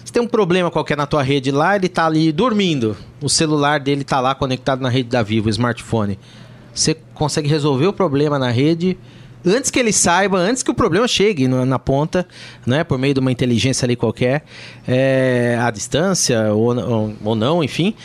se 0.03 0.11
tem 0.11 0.21
um 0.21 0.27
problema 0.27 0.69
qualquer 0.69 0.97
na 0.97 1.05
tua 1.05 1.23
rede 1.23 1.51
lá, 1.51 1.75
ele 1.75 1.87
está 1.87 2.05
ali 2.05 2.31
dormindo, 2.31 2.95
o 3.21 3.29
celular 3.29 3.79
dele 3.79 4.01
está 4.01 4.19
lá 4.19 4.35
conectado 4.35 4.81
na 4.81 4.89
rede 4.89 5.09
da 5.09 5.23
Vivo, 5.23 5.47
o 5.47 5.49
smartphone. 5.49 6.19
Você 6.73 6.95
consegue 7.13 7.47
resolver 7.47 7.87
o 7.87 7.93
problema 7.93 8.39
na 8.39 8.49
rede 8.49 8.97
antes 9.45 9.69
que 9.69 9.79
ele 9.79 9.91
saiba, 9.91 10.37
antes 10.37 10.63
que 10.63 10.71
o 10.71 10.73
problema 10.73 11.07
chegue 11.07 11.47
na, 11.47 11.65
na 11.65 11.79
ponta, 11.79 12.27
né, 12.65 12.83
por 12.83 12.97
meio 12.97 13.13
de 13.13 13.19
uma 13.19 13.31
inteligência 13.31 13.85
ali 13.85 13.95
qualquer, 13.95 14.43
é, 14.87 15.57
à 15.61 15.69
distância 15.71 16.53
ou, 16.53 16.75
ou, 16.75 17.13
ou 17.23 17.35
não, 17.35 17.63
enfim. 17.63 17.95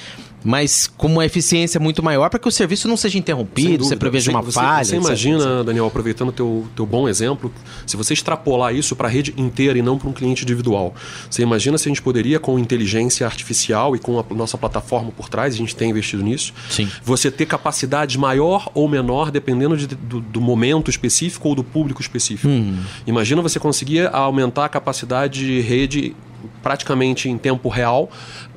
Mas 0.45 0.87
com 0.87 1.09
uma 1.09 1.27
eficiência 1.27 1.81
muito 1.81 2.03
maior 2.03 2.29
para 2.31 2.39
que 2.39 2.49
o 2.49 2.51
serviço 2.51 2.89
não 2.89 2.97
seja 2.97 3.19
interrompido, 3.19 3.85
você 3.85 3.97
preveja 3.97 4.31
uma 4.31 4.43
você, 4.43 4.53
falha. 4.53 4.85
Você 4.85 4.97
imagina, 4.97 5.65
Daniel, 5.65 5.87
aproveitando 5.87 6.29
o 6.29 6.33
teu, 6.33 6.67
teu 6.77 6.87
bom 6.87 7.09
exemplo, 7.09 7.53
se 7.87 7.97
você 7.97 8.13
extrapolar 8.13 8.75
isso 8.75 8.95
para 8.95 9.09
a 9.09 9.11
rede 9.11 9.35
inteira 9.37 9.79
e 9.79 9.83
não 9.83 9.99
para 9.99 10.09
um 10.09 10.13
cliente 10.13 10.45
individual. 10.45 10.95
Você 11.29 11.43
imagina 11.43 11.77
se 11.77 11.89
a 11.89 11.91
gente 11.91 12.03
poderia, 12.03 12.39
com 12.39 12.59
inteligência 12.59 13.27
artificial 13.27 13.97
e 13.97 13.99
com 13.99 14.19
a 14.19 14.35
nossa 14.35 14.57
plataforma 14.57 15.11
por 15.11 15.29
trás, 15.29 15.55
a 15.55 15.57
gente 15.57 15.75
tem 15.75 15.91
investido 15.91 16.23
nisso, 16.23 16.53
Sim. 16.71 16.89
você 17.03 17.31
ter 17.31 17.47
capacidade 17.47 18.17
maior 18.19 18.71
ou 18.75 18.89
menor, 18.89 19.31
dependendo 19.31 19.77
de, 19.77 19.87
do, 19.87 20.21
do, 20.21 20.41
momento 20.41 20.91
específico 20.91 21.49
ou 21.49 21.55
do 21.55 21.65
público 21.65 22.01
específico. 22.01 22.49
Hum. 22.49 22.79
Imagina 23.07 23.43
você 23.43 23.59
conseguir 23.59 24.09
aumentar 24.15 24.67
a 24.67 24.69
capacidade 24.69 25.45
de 25.45 25.61
rede 25.61 26.15
praticamente 26.63 27.29
em 27.29 27.37
tempo 27.37 27.69
real 27.69 28.11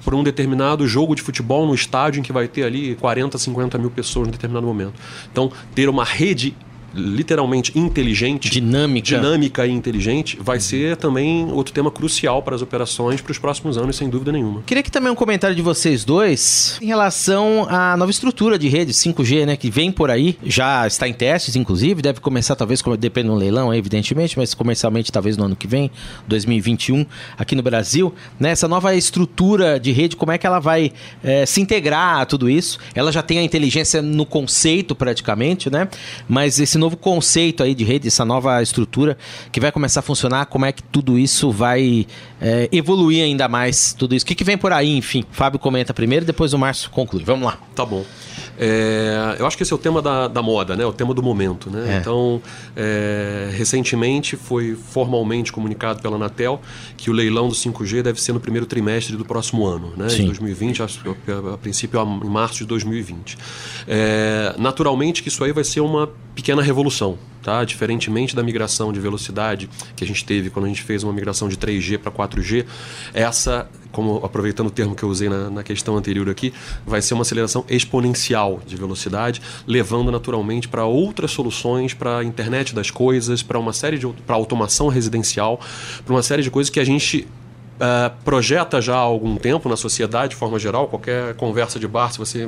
por 0.04 0.14
um 0.14 0.24
determinado 0.24 0.88
jogo 0.88 1.16
de 1.16 1.22
futebol 1.22 1.66
no 1.66 1.74
estádio 1.74 2.20
em 2.20 2.24
que 2.24 2.34
vai 2.34 2.48
ter 2.48 2.64
ali 2.64 2.96
40, 2.96 3.38
50 3.38 3.78
mil 3.78 3.92
pessoas 3.92 4.28
em 4.28 4.32
determinado 4.32 4.66
momento. 4.66 4.94
Então, 5.32 5.52
ter 5.74 5.90
uma 5.90 6.04
rede 6.04 6.56
literalmente 6.94 7.78
inteligente, 7.78 8.50
dinâmica, 8.50 9.16
dinâmica 9.16 9.66
e 9.66 9.72
inteligente, 9.72 10.38
vai 10.42 10.60
ser 10.60 10.98
também 10.98 11.52
outro 11.52 11.74
tema 11.74 11.90
crucial 11.90 12.42
para 12.42 12.56
as 12.56 12.62
operações 12.62 13.22
para 13.22 13.32
os 13.32 13.38
próximos 13.38 13.78
anos, 13.78 13.96
sem 13.96 14.10
dúvida 14.10 14.32
nenhuma. 14.32 14.62
Queria 14.66 14.84
que 14.84 14.92
também 14.92 15.12
um 15.12 15.16
comentário 15.16 15.56
de 15.56 15.62
vocês 15.62 16.04
dois 16.04 16.78
em 16.82 16.86
relação 16.86 17.68
à 17.70 17.96
nova 17.96 18.12
estrutura 18.12 18.58
de 18.58 18.68
rede 18.68 18.94
5G, 18.94 19.46
né, 19.46 19.56
que 19.56 19.70
vem 19.70 19.92
por 19.92 20.10
aí, 20.10 20.38
já 20.44 20.86
está 20.86 21.08
em 21.08 21.14
testes, 21.14 21.56
inclusive, 21.56 22.02
deve 22.02 22.20
começar 22.20 22.56
talvez, 22.56 22.82
depende 23.00 23.30
do 23.30 23.36
leilão, 23.36 23.74
evidentemente, 23.74 24.38
mas 24.38 24.54
comercialmente 24.54 25.12
talvez 25.12 25.38
no 25.38 25.46
ano 25.46 25.56
que 25.56 25.68
vem, 25.68 25.90
2021, 26.28 27.06
aqui 27.38 27.56
no 27.56 27.64
Brasil, 27.64 28.14
né, 28.40 28.52
essa 28.52 28.68
nova 28.68 28.96
estrutura 28.96 29.80
de 29.80 29.92
rede, 29.92 30.16
como 30.16 30.32
é 30.32 30.38
que 30.38 30.46
ela 30.46 30.60
vai 30.60 30.92
é, 31.24 31.46
se 31.46 31.62
integrar 31.62 32.22
a 32.22 32.26
tudo 32.26 32.50
isso? 32.50 32.80
Ela 32.94 33.12
já 33.12 33.22
tem 33.22 33.40
a 33.40 33.44
inteligência 33.44 34.02
no 34.02 34.26
conceito 34.26 34.96
praticamente, 34.96 35.70
né, 35.70 35.88
mas 36.28 36.60
esse 36.60 36.78
novo 36.82 36.98
conceito 36.98 37.64
aí 37.64 37.74
de 37.74 37.84
rede, 37.84 38.08
essa 38.08 38.26
nova 38.26 38.62
estrutura 38.62 39.18
que 39.52 39.60
vai 39.60 39.72
começar 39.72 40.02
a 40.02 40.04
funcionar, 40.04 40.48
como 40.48 40.66
é 40.66 40.72
que 40.72 40.84
tudo 40.84 41.18
isso 41.18 41.52
vai 41.52 42.06
é, 42.42 42.68
evoluir 42.72 43.24
ainda 43.24 43.48
mais, 43.48 43.94
tudo 43.94 44.16
isso. 44.16 44.24
O 44.24 44.28
que, 44.28 44.36
que 44.36 44.44
vem 44.44 44.58
por 44.58 44.74
aí, 44.74 44.98
enfim? 44.98 45.24
Fábio 45.32 45.60
comenta 45.60 45.94
primeiro, 45.94 46.26
depois 46.26 46.54
o 46.54 46.58
Márcio 46.58 46.90
conclui. 46.90 47.24
Vamos 47.24 47.46
lá. 47.46 47.58
Tá 47.76 47.86
bom. 47.86 48.04
É, 48.64 49.38
eu 49.40 49.48
acho 49.48 49.58
que 49.58 49.64
esse 49.64 49.74
é 49.74 49.76
o 49.76 49.80
tema 49.80 50.04
da, 50.04 50.28
da 50.28 50.44
moda, 50.44 50.76
né? 50.76 50.86
o 50.86 50.94
tema 50.94 51.16
do 51.16 51.24
momento. 51.24 51.72
Né? 51.72 51.96
É. 51.96 51.98
Então, 51.98 52.40
é, 52.76 53.50
recentemente 53.54 54.36
foi 54.36 54.76
formalmente 54.76 55.52
comunicado 55.52 56.00
pela 56.00 56.16
Anatel 56.16 56.62
que 56.96 57.10
o 57.10 57.14
leilão 57.14 57.50
do 57.50 57.56
5G 57.56 58.04
deve 58.04 58.22
ser 58.22 58.34
no 58.34 58.40
primeiro 58.40 58.68
trimestre 58.68 59.18
do 59.18 59.26
próximo 59.26 59.66
ano, 59.66 59.94
né? 59.98 60.10
Sim. 60.10 60.24
em 60.24 60.26
2020, 60.28 60.84
a, 60.84 60.86
a, 60.86 61.54
a, 61.56 61.58
princípio 61.58 62.00
em 62.24 62.30
março 62.30 62.60
de 62.60 62.66
2020. 62.66 63.36
É, 63.88 64.54
naturalmente 64.60 65.24
que 65.24 65.30
isso 65.30 65.44
aí 65.44 65.52
vai 65.52 65.64
ser 65.64 65.80
uma 65.80 66.08
pequena 66.36 66.62
revolução, 66.62 67.18
tá? 67.42 67.64
Diferentemente 67.64 68.36
da 68.36 68.44
migração 68.44 68.92
de 68.94 69.00
velocidade 69.00 69.70
que 69.96 70.04
a 70.04 70.08
gente 70.08 70.24
teve 70.26 70.50
quando 70.50 70.66
a 70.66 70.68
gente 70.68 70.84
fez 70.84 71.04
uma 71.04 71.14
migração 71.14 71.48
de 71.48 71.58
3G 71.58 71.98
para 71.98 72.12
4G, 72.12 72.66
essa, 73.14 73.70
como 73.92 74.18
aproveitando 74.24 74.68
o 74.68 74.72
termo 74.72 74.96
que 74.96 75.04
eu 75.04 75.10
usei 75.10 75.30
na, 75.30 75.50
na, 75.50 75.64
questão 75.64 75.98
anterior 75.98 76.30
aqui, 76.30 76.54
vai 76.86 77.02
ser 77.02 77.14
uma 77.14 77.22
aceleração 77.22 77.66
exponencial 77.70 78.60
de 78.66 78.76
velocidade, 78.76 79.42
levando 79.68 80.12
naturalmente 80.12 80.68
para 80.68 80.86
outras 80.86 81.32
soluções, 81.32 81.94
para 81.94 82.20
a 82.20 82.24
internet 82.24 82.74
das 82.74 82.92
coisas, 82.92 83.42
para 83.44 83.60
uma 83.60 83.74
série 83.74 83.98
de 83.98 84.08
para 84.26 84.36
automação 84.36 84.88
residencial, 84.88 85.60
para 86.06 86.14
uma 86.14 86.24
série 86.24 86.44
de 86.44 86.52
coisas 86.52 86.70
que 86.70 86.80
a 86.80 86.86
gente 86.86 87.28
uh, 87.82 88.14
projeta 88.24 88.80
já 88.80 88.96
há 88.96 89.00
algum 89.00 89.36
tempo 89.36 89.68
na 89.68 89.76
sociedade, 89.76 90.30
de 90.30 90.36
forma 90.36 90.60
geral, 90.60 90.88
qualquer 90.88 91.34
conversa 91.36 91.80
de 91.80 91.88
bar, 91.88 92.12
se 92.12 92.20
você. 92.20 92.48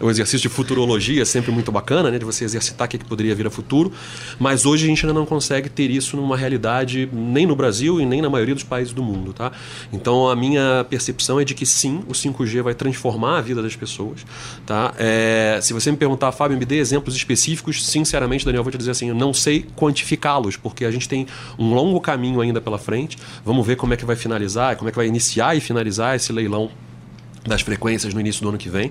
O 0.00 0.10
exercício 0.10 0.40
de 0.40 0.48
futurologia 0.48 1.22
é 1.22 1.24
sempre 1.24 1.50
muito 1.50 1.72
bacana, 1.72 2.10
né? 2.10 2.18
De 2.18 2.24
você 2.24 2.44
exercitar 2.44 2.86
o 2.86 2.90
que, 2.90 2.98
que 2.98 3.04
poderia 3.04 3.34
vir 3.34 3.46
a 3.46 3.50
futuro. 3.50 3.92
Mas 4.38 4.66
hoje 4.66 4.84
a 4.84 4.88
gente 4.88 5.04
ainda 5.06 5.18
não 5.18 5.26
consegue 5.26 5.68
ter 5.68 5.90
isso 5.90 6.16
numa 6.16 6.36
realidade 6.36 7.08
nem 7.12 7.46
no 7.46 7.56
Brasil 7.56 8.00
e 8.00 8.06
nem 8.06 8.20
na 8.20 8.28
maioria 8.28 8.54
dos 8.54 8.64
países 8.64 8.92
do 8.92 9.02
mundo, 9.02 9.32
tá? 9.32 9.50
Então 9.92 10.28
a 10.28 10.36
minha 10.36 10.84
percepção 10.88 11.40
é 11.40 11.44
de 11.44 11.54
que 11.54 11.64
sim, 11.64 12.02
o 12.06 12.12
5G 12.12 12.62
vai 12.62 12.74
transformar 12.74 13.38
a 13.38 13.40
vida 13.40 13.62
das 13.62 13.74
pessoas, 13.74 14.24
tá? 14.66 14.92
É, 14.98 15.58
se 15.62 15.72
você 15.72 15.90
me 15.90 15.96
perguntar, 15.96 16.30
Fábio, 16.32 16.58
me 16.58 16.64
dê 16.64 16.76
exemplos 16.76 17.14
específicos, 17.14 17.84
sinceramente, 17.86 18.44
Daniel, 18.44 18.62
vou 18.62 18.70
te 18.70 18.78
dizer 18.78 18.90
assim, 18.90 19.08
eu 19.08 19.14
não 19.14 19.32
sei 19.32 19.64
quantificá-los, 19.76 20.56
porque 20.56 20.84
a 20.84 20.90
gente 20.90 21.08
tem 21.08 21.26
um 21.58 21.72
longo 21.72 22.00
caminho 22.00 22.40
ainda 22.40 22.60
pela 22.60 22.78
frente. 22.78 23.16
Vamos 23.44 23.66
ver 23.66 23.76
como 23.76 23.94
é 23.94 23.96
que 23.96 24.04
vai 24.04 24.16
finalizar 24.16 24.73
como 24.76 24.88
é 24.88 24.92
que 24.92 24.96
vai 24.96 25.06
iniciar 25.06 25.56
e 25.56 25.60
finalizar 25.60 26.16
esse 26.16 26.32
leilão 26.32 26.70
das 27.46 27.60
frequências 27.60 28.14
no 28.14 28.20
início 28.20 28.42
do 28.42 28.48
ano 28.48 28.58
que 28.58 28.68
vem. 28.68 28.90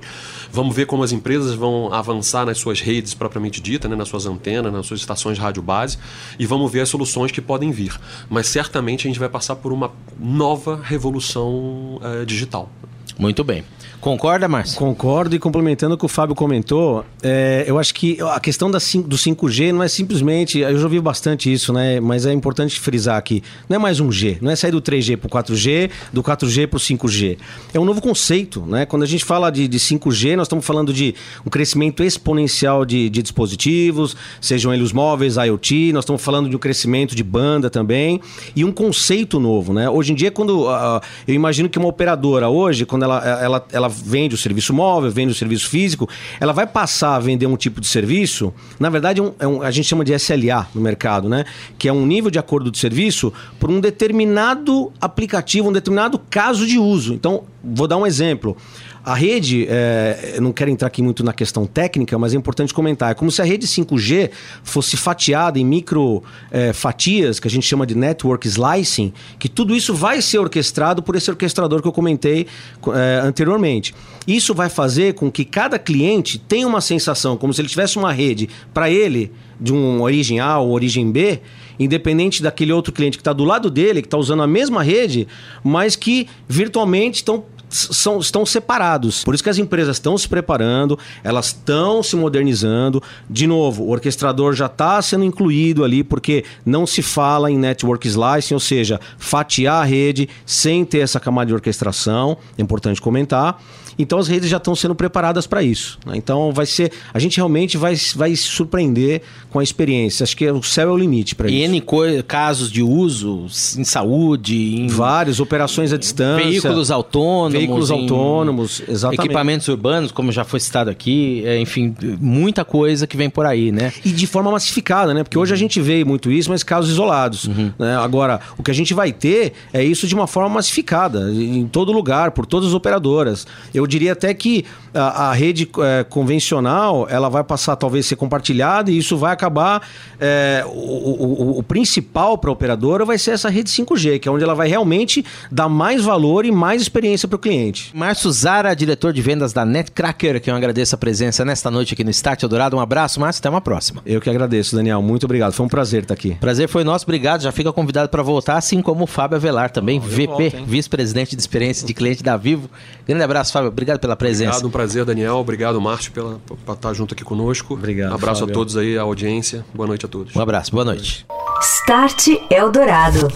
Vamos 0.51 0.75
ver 0.75 0.85
como 0.85 1.03
as 1.03 1.11
empresas 1.11 1.55
vão 1.55 1.91
avançar 1.91 2.45
nas 2.45 2.57
suas 2.59 2.79
redes 2.79 3.13
propriamente 3.13 3.59
dita, 3.59 3.87
né, 3.87 3.95
nas 3.95 4.07
suas 4.07 4.25
antenas, 4.25 4.71
nas 4.71 4.85
suas 4.85 4.99
estações 4.99 5.39
rádio 5.39 5.61
base, 5.61 5.97
e 6.37 6.45
vamos 6.45 6.71
ver 6.71 6.81
as 6.81 6.89
soluções 6.89 7.31
que 7.31 7.41
podem 7.41 7.71
vir. 7.71 7.99
Mas 8.29 8.47
certamente 8.47 9.07
a 9.07 9.09
gente 9.09 9.19
vai 9.19 9.29
passar 9.29 9.55
por 9.55 9.73
uma 9.73 9.91
nova 10.19 10.79
revolução 10.83 11.99
é, 12.03 12.25
digital. 12.25 12.69
Muito 13.17 13.43
bem. 13.43 13.63
Concorda, 14.03 14.49
Márcio? 14.49 14.77
Concordo 14.77 15.33
e 15.33 15.39
complementando 15.39 15.95
o 15.95 15.97
que 15.97 16.03
o 16.03 16.09
Fábio 16.09 16.35
comentou, 16.35 17.05
é, 17.23 17.63
eu 17.65 17.79
acho 17.79 17.93
que 17.93 18.17
a 18.33 18.37
questão 18.37 18.69
da, 18.69 18.77
do 18.77 19.15
5G 19.15 19.71
não 19.71 19.81
é 19.81 19.87
simplesmente, 19.87 20.59
eu 20.59 20.77
já 20.77 20.83
ouvi 20.83 20.99
bastante 20.99 21.51
isso, 21.51 21.71
né? 21.71 22.01
Mas 22.01 22.25
é 22.25 22.33
importante 22.33 22.77
frisar 22.81 23.15
aqui, 23.15 23.41
não 23.69 23.77
é 23.77 23.79
mais 23.79 24.01
um 24.01 24.11
G, 24.11 24.37
não 24.41 24.51
é 24.51 24.57
sair 24.57 24.71
do 24.71 24.81
3G 24.81 25.15
para 25.15 25.27
o 25.27 25.29
4G, 25.29 25.89
do 26.11 26.21
4G 26.21 26.67
para 26.67 26.75
o 26.75 26.79
5G. 26.81 27.37
É 27.73 27.79
um 27.79 27.85
novo 27.85 28.01
conceito, 28.01 28.65
né? 28.67 28.85
Quando 28.85 29.03
a 29.03 29.05
gente 29.05 29.23
fala 29.23 29.49
de, 29.49 29.69
de 29.69 29.79
5G, 29.79 30.35
nós 30.35 30.47
estamos 30.47 30.65
falando 30.65 30.91
de 30.91 31.15
um 31.45 31.49
crescimento 31.49 32.03
exponencial 32.03 32.83
de, 32.83 33.09
de 33.09 33.21
dispositivos, 33.21 34.17
sejam 34.41 34.73
eles 34.73 34.91
móveis, 34.91 35.37
IoT, 35.37 35.93
nós 35.93 36.03
estamos 36.03 36.21
falando 36.21 36.49
de 36.49 36.57
um 36.57 36.59
crescimento 36.59 37.15
de 37.15 37.23
banda 37.23 37.69
também 37.69 38.19
e 38.53 38.65
um 38.65 38.71
conceito 38.73 39.39
novo, 39.39 39.71
né? 39.71 39.89
Hoje 39.89 40.11
em 40.11 40.15
dia, 40.15 40.29
quando 40.29 40.63
uh, 40.63 40.99
eu 41.25 41.33
imagino 41.33 41.69
que 41.69 41.79
uma 41.79 41.87
operadora 41.87 42.49
hoje, 42.49 42.85
quando 42.85 43.03
ela, 43.03 43.39
ela, 43.41 43.65
ela 43.71 43.92
vende 43.93 44.35
o 44.35 44.37
serviço 44.37 44.73
móvel, 44.73 45.11
vende 45.11 45.31
o 45.31 45.35
serviço 45.35 45.69
físico, 45.69 46.09
ela 46.39 46.53
vai 46.53 46.65
passar 46.65 47.15
a 47.15 47.19
vender 47.19 47.45
um 47.45 47.55
tipo 47.55 47.79
de 47.79 47.87
serviço, 47.87 48.53
na 48.79 48.89
verdade 48.89 49.19
é 49.19 49.23
um, 49.23 49.33
é 49.39 49.47
um, 49.47 49.61
a 49.61 49.71
gente 49.71 49.87
chama 49.87 50.03
de 50.03 50.13
SLA 50.13 50.67
no 50.73 50.81
mercado, 50.81 51.29
né? 51.29 51.45
Que 51.77 51.87
é 51.87 51.93
um 51.93 52.05
nível 52.05 52.31
de 52.31 52.39
acordo 52.39 52.71
de 52.71 52.77
serviço 52.77 53.31
por 53.59 53.69
um 53.69 53.79
determinado 53.79 54.91
aplicativo, 54.99 55.69
um 55.69 55.73
determinado 55.73 56.19
caso 56.29 56.65
de 56.65 56.77
uso. 56.77 57.13
Então, 57.13 57.43
vou 57.63 57.87
dar 57.87 57.97
um 57.97 58.05
exemplo. 58.05 58.57
A 59.05 59.15
rede, 59.15 59.67
é, 59.69 60.37
não 60.41 60.53
quero 60.53 60.71
entrar 60.71 60.87
aqui 60.87 61.01
muito 61.01 61.25
na 61.25 61.33
questão 61.33 61.65
técnica, 61.65 62.17
mas 62.17 62.33
é 62.33 62.37
importante 62.37 62.73
comentar. 62.73 63.11
É 63.11 63.13
como 63.13 63.29
se 63.29 63.41
a 63.41 63.45
rede 63.45 63.67
5G 63.67 64.31
fosse 64.63 64.95
fatiada 64.95 65.59
em 65.59 65.65
micro 65.65 66.23
é, 66.49 66.71
fatias, 66.71 67.37
que 67.37 67.47
a 67.47 67.51
gente 67.51 67.67
chama 67.67 67.85
de 67.85 67.95
network 67.95 68.47
slicing, 68.47 69.11
que 69.37 69.49
tudo 69.49 69.75
isso 69.75 69.93
vai 69.93 70.21
ser 70.21 70.39
orquestrado 70.39 71.03
por 71.03 71.17
esse 71.17 71.29
orquestrador 71.29 71.81
que 71.81 71.87
eu 71.87 71.91
comentei 71.91 72.47
é, 72.93 73.19
anteriormente. 73.21 73.93
Isso 74.25 74.53
vai 74.53 74.69
fazer 74.69 75.15
com 75.15 75.29
que 75.29 75.43
cada 75.43 75.77
cliente 75.77 76.39
tenha 76.39 76.65
uma 76.65 76.79
sensação, 76.79 77.35
como 77.35 77.53
se 77.53 77.59
ele 77.59 77.67
tivesse 77.67 77.97
uma 77.97 78.13
rede 78.13 78.49
para 78.73 78.89
ele, 78.89 79.31
de 79.63 79.71
uma 79.71 80.03
origem 80.03 80.41
A 80.41 80.59
ou 80.59 80.71
origem 80.71 81.09
B, 81.09 81.39
independente 81.79 82.43
daquele 82.43 82.73
outro 82.73 82.91
cliente 82.91 83.17
que 83.17 83.21
está 83.21 83.31
do 83.31 83.45
lado 83.45 83.71
dele, 83.71 84.01
que 84.01 84.07
está 84.07 84.17
usando 84.17 84.43
a 84.43 84.47
mesma 84.47 84.83
rede, 84.83 85.25
mas 85.63 85.95
que 85.95 86.27
virtualmente 86.49 87.19
estão 87.19 87.45
são, 87.73 88.19
estão 88.19 88.45
separados. 88.45 89.23
Por 89.23 89.33
isso 89.33 89.43
que 89.43 89.49
as 89.49 89.57
empresas 89.57 89.97
estão 89.97 90.17
se 90.17 90.27
preparando, 90.27 90.97
elas 91.23 91.47
estão 91.47 92.03
se 92.03 92.15
modernizando. 92.15 93.01
De 93.27 93.47
novo, 93.47 93.85
o 93.85 93.89
orquestrador 93.89 94.53
já 94.53 94.67
está 94.67 95.01
sendo 95.01 95.23
incluído 95.23 95.83
ali, 95.83 96.03
porque 96.03 96.43
não 96.63 96.85
se 96.85 97.01
fala 97.01 97.49
em 97.49 97.57
network 97.57 98.07
slicing, 98.07 98.53
ou 98.53 98.59
seja, 98.59 98.99
fatiar 99.17 99.81
a 99.81 99.85
rede 99.85 100.29
sem 100.45 100.85
ter 100.85 100.99
essa 100.99 101.19
camada 101.19 101.47
de 101.47 101.53
orquestração. 101.53 102.37
É 102.57 102.61
importante 102.61 103.01
comentar. 103.01 103.59
Então 103.97 104.19
as 104.19 104.27
redes 104.27 104.49
já 104.49 104.57
estão 104.57 104.75
sendo 104.75 104.95
preparadas 104.95 105.47
para 105.47 105.63
isso. 105.63 105.99
Né? 106.05 106.13
Então 106.15 106.51
vai 106.51 106.65
ser. 106.65 106.91
A 107.13 107.19
gente 107.19 107.37
realmente 107.37 107.77
vai, 107.77 107.95
vai 108.15 108.35
se 108.35 108.43
surpreender 108.43 109.21
com 109.49 109.59
a 109.59 109.63
experiência. 109.63 110.23
Acho 110.23 110.35
que 110.35 110.49
o 110.49 110.63
céu 110.63 110.89
é 110.89 110.91
o 110.91 110.97
limite 110.97 111.35
para 111.35 111.47
isso. 111.47 111.55
E 111.55 111.63
N 111.63 111.83
casos 112.27 112.71
de 112.71 112.81
uso 112.81 113.45
em 113.77 113.83
saúde, 113.83 114.55
em 114.55 114.87
vários, 114.87 115.39
operações 115.39 115.93
à 115.93 115.97
distância. 115.97 116.45
Veículos 116.45 116.91
autônomos. 116.91 117.53
Veículos 117.53 117.91
autônomos, 117.91 118.81
exatamente. 118.87 119.25
Equipamentos 119.25 119.67
urbanos, 119.67 120.11
como 120.11 120.31
já 120.31 120.43
foi 120.43 120.59
citado 120.59 120.89
aqui, 120.89 121.43
é, 121.45 121.59
enfim, 121.59 121.95
muita 122.19 122.65
coisa 122.65 123.05
que 123.05 123.15
vem 123.15 123.29
por 123.29 123.45
aí, 123.45 123.71
né? 123.71 123.93
E 124.03 124.09
de 124.09 124.27
forma 124.27 124.51
massificada, 124.51 125.13
né? 125.13 125.23
Porque 125.23 125.37
hoje 125.37 125.53
a 125.53 125.57
gente 125.57 125.79
vê 125.81 126.03
muito 126.03 126.31
isso, 126.31 126.49
mas 126.49 126.63
casos 126.63 126.91
isolados. 126.91 127.45
Uhum. 127.45 127.71
Né? 127.77 127.95
Agora, 127.97 128.39
o 128.57 128.63
que 128.63 128.71
a 128.71 128.73
gente 128.73 128.93
vai 128.93 129.11
ter 129.11 129.53
é 129.71 129.83
isso 129.83 130.07
de 130.07 130.15
uma 130.15 130.27
forma 130.27 130.49
massificada, 130.49 131.31
em 131.31 131.67
todo 131.67 131.91
lugar, 131.91 132.31
por 132.31 132.45
todas 132.45 132.69
as 132.69 132.73
operadoras. 132.73 133.45
Eu 133.73 133.82
eu 133.83 133.87
diria 133.87 134.13
até 134.13 134.33
que 134.33 134.65
a, 134.93 135.29
a 135.29 135.33
rede 135.33 135.69
é, 135.79 136.03
convencional 136.03 137.07
ela 137.09 137.29
vai 137.29 137.43
passar 137.43 137.75
talvez 137.75 138.05
ser 138.05 138.15
compartilhada 138.15 138.91
e 138.91 138.97
isso 138.97 139.17
vai 139.17 139.33
acabar. 139.33 139.87
É, 140.19 140.63
o, 140.65 140.69
o, 140.69 141.59
o, 141.59 141.63
principal 141.63 142.37
para 142.37 142.49
a 142.49 142.53
operadora 142.53 143.03
vai 143.03 143.17
ser 143.17 143.31
essa 143.31 143.49
rede 143.49 143.69
5G, 143.69 144.19
que 144.19 144.27
é 144.27 144.31
onde 144.31 144.43
ela 144.43 144.53
vai 144.53 144.67
realmente 144.67 145.25
dar 145.51 145.67
mais 145.67 146.03
valor 146.03 146.45
e 146.45 146.51
mais 146.51 146.81
experiência 146.81 147.27
para 147.27 147.35
o 147.35 147.39
cliente. 147.39 147.91
Márcio 147.93 148.31
Zara, 148.31 148.73
diretor 148.73 149.11
de 149.11 149.21
vendas 149.21 149.51
da 149.51 149.65
Netcracker, 149.65 150.39
que 150.39 150.49
eu 150.49 150.55
agradeço 150.55 150.95
a 150.95 150.97
presença 150.97 151.43
nesta 151.43 151.69
noite 151.69 151.93
aqui 151.93 152.03
no 152.03 152.11
Start 152.11 152.43
Eldorado. 152.43 152.77
Um 152.77 152.79
abraço, 152.79 153.19
Márcio, 153.19 153.39
até 153.41 153.49
uma 153.49 153.61
próxima. 153.61 154.01
Eu 154.05 154.21
que 154.21 154.29
agradeço, 154.29 154.75
Daniel. 154.75 155.01
Muito 155.01 155.25
obrigado. 155.25 155.53
Foi 155.53 155.65
um 155.65 155.69
prazer 155.69 156.03
estar 156.03 156.13
aqui. 156.13 156.35
Prazer 156.39 156.67
foi 156.67 156.83
nosso, 156.83 157.05
obrigado. 157.05 157.41
Já 157.41 157.51
fica 157.51 157.73
convidado 157.73 158.09
para 158.09 158.21
voltar, 158.21 158.57
assim 158.57 158.81
como 158.81 159.03
o 159.03 159.07
Fábio 159.07 159.35
Avelar 159.35 159.71
também, 159.71 159.99
VP, 159.99 160.63
vice-presidente 160.65 161.35
de 161.35 161.41
experiência 161.41 161.85
de 161.85 161.93
cliente 161.93 162.23
da 162.23 162.37
Vivo. 162.37 162.69
Grande 163.07 163.23
abraço, 163.23 163.51
Fábio. 163.51 163.72
Obrigado 163.73 163.99
pela 163.99 164.15
presença. 164.15 164.51
Obrigado, 164.51 164.67
um 164.67 164.71
prazer, 164.71 165.03
Daniel. 165.03 165.35
Obrigado, 165.35 165.81
Márcio, 165.81 166.11
pela, 166.11 166.39
por 166.45 166.73
estar 166.73 166.93
junto 166.93 167.13
aqui 167.13 167.23
conosco. 167.23 167.73
Obrigado. 167.73 168.11
Um 168.11 168.15
abraço 168.15 168.41
Fábio. 168.41 168.53
a 168.53 168.55
todos 168.55 168.77
aí, 168.77 168.97
a 168.97 169.01
audiência. 169.01 169.65
Boa 169.73 169.87
noite 169.87 170.05
a 170.05 170.09
todos. 170.09 170.35
Um 170.35 170.41
abraço, 170.41 170.71
boa 170.71 170.85
noite. 170.85 171.25
Start 171.61 172.27
Eldorado. 172.49 173.27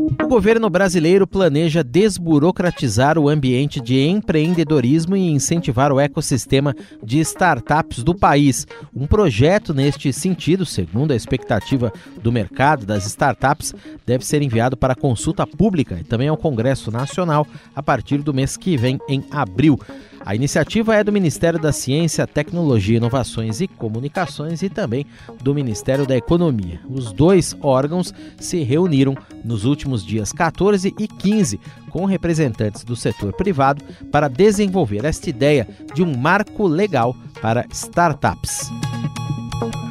O 0.00 0.28
governo 0.28 0.70
brasileiro 0.70 1.26
planeja 1.26 1.82
desburocratizar 1.82 3.18
o 3.18 3.28
ambiente 3.28 3.80
de 3.80 3.98
empreendedorismo 3.98 5.16
e 5.16 5.28
incentivar 5.28 5.90
o 5.90 5.98
ecossistema 5.98 6.72
de 7.02 7.18
startups 7.18 8.04
do 8.04 8.14
país. 8.14 8.64
Um 8.94 9.08
projeto 9.08 9.74
neste 9.74 10.12
sentido, 10.12 10.64
segundo 10.64 11.10
a 11.10 11.16
expectativa 11.16 11.92
do 12.22 12.30
mercado 12.30 12.86
das 12.86 13.06
startups, 13.06 13.74
deve 14.06 14.24
ser 14.24 14.40
enviado 14.40 14.76
para 14.76 14.94
consulta 14.94 15.44
pública 15.44 15.98
e 15.98 16.04
também 16.04 16.28
ao 16.28 16.36
Congresso 16.36 16.92
Nacional 16.92 17.44
a 17.74 17.82
partir 17.82 18.18
do 18.18 18.32
mês 18.32 18.56
que 18.56 18.76
vem, 18.76 19.00
em 19.08 19.24
abril. 19.32 19.80
A 20.24 20.34
iniciativa 20.34 20.94
é 20.94 21.02
do 21.02 21.12
Ministério 21.12 21.58
da 21.58 21.72
Ciência, 21.72 22.26
Tecnologia, 22.26 22.98
Inovações 22.98 23.60
e 23.60 23.68
Comunicações 23.68 24.62
e 24.62 24.68
também 24.68 25.06
do 25.42 25.54
Ministério 25.54 26.06
da 26.06 26.16
Economia. 26.16 26.80
Os 26.88 27.12
dois 27.12 27.56
órgãos 27.60 28.12
se 28.38 28.62
reuniram 28.62 29.16
nos 29.44 29.64
últimos 29.64 30.04
dias 30.04 30.32
14 30.32 30.94
e 30.98 31.08
15 31.08 31.60
com 31.90 32.04
representantes 32.04 32.84
do 32.84 32.94
setor 32.94 33.32
privado 33.32 33.82
para 34.10 34.28
desenvolver 34.28 35.04
esta 35.04 35.30
ideia 35.30 35.66
de 35.94 36.02
um 36.02 36.16
marco 36.16 36.66
legal 36.66 37.16
para 37.40 37.66
startups. 37.72 38.70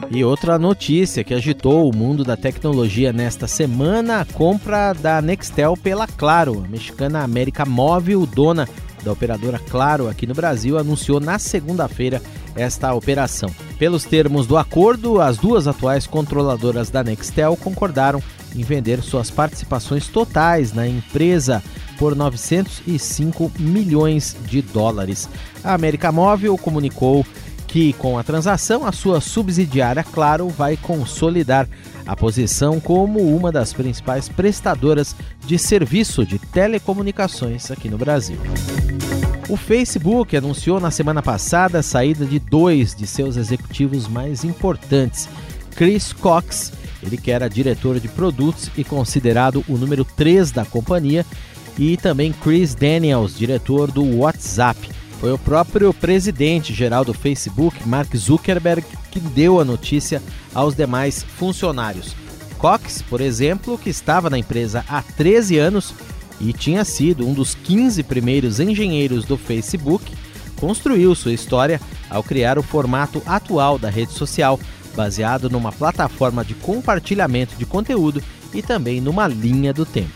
E 0.10 0.24
outra 0.24 0.58
notícia 0.58 1.24
que 1.24 1.34
agitou 1.34 1.90
o 1.90 1.96
mundo 1.96 2.24
da 2.24 2.38
tecnologia 2.38 3.12
nesta 3.12 3.46
semana: 3.46 4.22
a 4.22 4.26
compra 4.26 4.94
da 4.94 5.22
Nextel 5.22 5.76
pela 5.76 6.08
Claro. 6.08 6.64
A 6.64 6.68
mexicana 6.68 7.24
América 7.24 7.66
Móvel, 7.66 8.26
dona 8.26 8.68
da 9.04 9.12
operadora 9.12 9.60
Claro 9.70 10.08
aqui 10.08 10.26
no 10.26 10.34
Brasil, 10.34 10.78
anunciou 10.78 11.20
na 11.20 11.40
segunda-feira 11.40 12.22
esta 12.56 12.94
operação. 12.94 13.50
Pelos 13.78 14.04
termos 14.04 14.48
do 14.48 14.58
acordo, 14.58 15.22
as 15.22 15.38
duas 15.38 15.68
atuais 15.68 16.08
controladoras 16.08 16.90
da 16.90 17.04
Nextel 17.04 17.56
concordaram 17.58 18.22
em 18.56 18.64
vender 18.64 19.02
suas 19.02 19.30
participações 19.30 20.08
totais 20.08 20.74
na 20.74 20.88
empresa 20.88 21.64
por 21.98 22.16
905 22.16 23.52
milhões 23.60 24.36
de 24.46 24.62
dólares. 24.62 25.30
A 25.64 25.74
América 25.74 26.12
Móvel 26.12 26.58
comunicou 26.58 27.26
que, 27.68 27.94
com 27.94 28.18
a 28.18 28.24
transação, 28.24 28.86
a 28.86 28.92
sua 28.92 29.20
subsidiária 29.20 30.04
Claro 30.04 30.48
vai 30.50 30.78
consolidar 30.78 31.68
a 32.08 32.16
posição 32.16 32.80
como 32.80 33.20
uma 33.20 33.52
das 33.52 33.74
principais 33.74 34.30
prestadoras 34.30 35.16
de 35.46 35.60
serviço 35.60 36.26
de 36.26 36.40
telecomunicações 36.40 37.70
aqui 37.70 37.90
no 37.90 37.98
Brasil. 37.98 38.38
O 39.50 39.56
Facebook 39.56 40.36
anunciou 40.36 40.80
na 40.80 40.90
semana 40.90 41.22
passada 41.22 41.80
a 41.80 41.84
saída 41.84 42.26
de 42.26 42.40
dois 42.40 42.96
de 42.96 43.06
seus 43.06 43.38
executivos 43.38 44.08
mais 44.08 44.44
importantes, 44.44 45.30
Chris 45.76 46.12
Cox, 46.12 46.74
ele 47.04 47.18
que 47.18 47.32
era 47.32 47.50
diretor 47.50 48.00
de 48.00 48.08
produtos 48.08 48.72
e 48.78 48.84
considerado 48.84 49.64
o 49.68 49.78
número 49.78 50.04
3 50.04 50.52
da 50.52 50.66
companhia, 50.66 51.26
e 51.78 51.96
também 51.96 52.34
Chris 52.34 52.74
Daniels, 52.74 53.38
diretor 53.38 53.92
do 53.92 54.18
WhatsApp. 54.18 54.90
Foi 55.20 55.32
o 55.32 55.38
próprio 55.38 55.94
presidente 55.94 56.74
geral 56.74 57.06
do 57.06 57.14
Facebook, 57.14 57.88
Mark 57.88 58.16
Zuckerberg, 58.16 58.86
que 59.20 59.28
deu 59.30 59.60
a 59.60 59.66
notícia 59.66 60.22
aos 60.54 60.76
demais 60.76 61.24
funcionários. 61.24 62.16
Cox, 62.58 63.02
por 63.02 63.22
exemplo, 63.22 63.78
que 63.78 63.90
estava 63.90 64.30
na 64.30 64.38
empresa 64.38 64.84
há 64.88 65.02
13 65.02 65.58
anos 65.58 65.94
e 66.40 66.54
tinha 66.54 66.86
sido 66.86 67.28
um 67.28 67.34
dos 67.34 67.56
15 67.56 68.04
primeiros 68.04 68.60
engenheiros 68.60 69.26
do 69.26 69.38
Facebook, 69.38 70.12
construiu 70.60 71.14
sua 71.16 71.34
história 71.34 71.82
ao 72.10 72.24
criar 72.24 72.58
o 72.58 72.64
formato 72.64 73.22
atual 73.26 73.78
da 73.78 73.90
rede 73.90 74.14
social, 74.14 74.60
baseado 74.96 75.50
numa 75.50 75.72
plataforma 75.72 76.44
de 76.44 76.54
compartilhamento 76.54 77.56
de 77.56 77.66
conteúdo 77.66 78.22
e 78.54 78.62
também 78.62 79.02
numa 79.02 79.28
linha 79.28 79.74
do 79.74 79.86
tempo. 79.86 80.14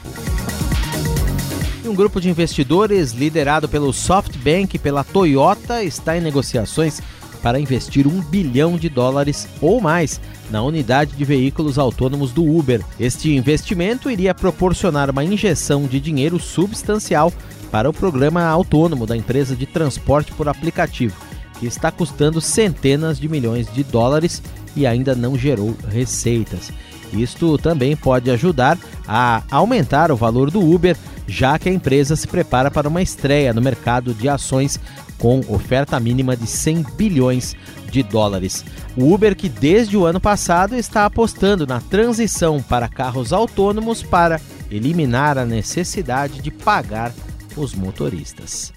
Um 1.84 1.96
grupo 1.96 2.22
de 2.22 2.30
investidores 2.30 3.12
liderado 3.12 3.68
pelo 3.68 3.92
SoftBank 3.92 4.76
e 4.76 4.80
pela 4.80 5.04
Toyota 5.04 5.84
está 5.84 6.16
em 6.16 6.22
negociações 6.22 7.02
para 7.42 7.60
investir 7.60 8.08
um 8.08 8.22
bilhão 8.22 8.78
de 8.78 8.90
dólares 8.90 9.48
ou 9.60 9.82
mais 9.82 10.20
na 10.50 10.62
unidade 10.62 11.16
de 11.16 11.26
veículos 11.26 11.80
autônomos 11.80 12.32
do 12.32 12.46
Uber. 12.46 12.84
Este 13.00 13.36
investimento 13.36 14.10
iria 14.10 14.34
proporcionar 14.34 15.10
uma 15.10 15.24
injeção 15.24 15.86
de 15.88 16.00
dinheiro 16.00 16.40
substancial 16.40 17.34
para 17.72 17.90
o 17.90 17.94
programa 17.94 18.44
autônomo 18.44 19.08
da 19.08 19.16
empresa 19.16 19.56
de 19.56 19.66
transporte 19.66 20.32
por 20.34 20.50
aplicativo, 20.50 21.16
que 21.60 21.66
está 21.66 21.90
custando 21.90 22.42
centenas 22.42 23.18
de 23.20 23.30
milhões 23.30 23.72
de 23.74 23.84
dólares 23.84 24.42
e 24.76 24.86
ainda 24.86 25.16
não 25.16 25.38
gerou 25.38 25.76
receitas. 25.88 26.72
Isto 27.14 27.58
também 27.58 27.96
pode 27.96 28.30
ajudar 28.32 28.78
a 29.08 29.44
aumentar 29.52 30.12
o 30.12 30.16
valor 30.16 30.50
do 30.50 30.62
Uber, 30.62 30.96
já 31.28 31.58
que 31.60 31.70
a 31.70 31.74
empresa 31.74 32.16
se 32.16 32.28
prepara 32.28 32.72
para 32.72 32.88
uma 32.88 33.02
estreia 33.02 33.54
no 33.54 33.62
mercado 33.62 34.14
de 34.14 34.30
ações 34.30 34.80
com 35.22 35.40
oferta 35.48 36.00
mínima 36.00 36.36
de 36.36 36.48
100 36.48 36.84
bilhões 36.98 37.56
de 37.92 38.02
dólares. 38.02 38.66
O 38.98 39.14
Uber, 39.14 39.36
que 39.36 39.48
desde 39.48 39.96
o 39.96 40.04
ano 40.04 40.20
passado 40.20 40.76
está 40.76 41.06
apostando 41.06 41.68
na 41.68 41.80
transição 41.80 42.60
para 42.62 42.90
carros 42.90 43.32
autônomos 43.32 44.02
para 44.02 44.42
eliminar 44.72 45.38
a 45.38 45.46
necessidade 45.46 46.42
de 46.42 46.50
pagar 46.50 47.14
os 47.56 47.76
motoristas. 47.76 48.74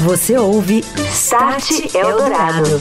Você 0.00 0.38
ouve 0.38 0.82
Start 1.12 1.94
Eldorado. 1.94 2.80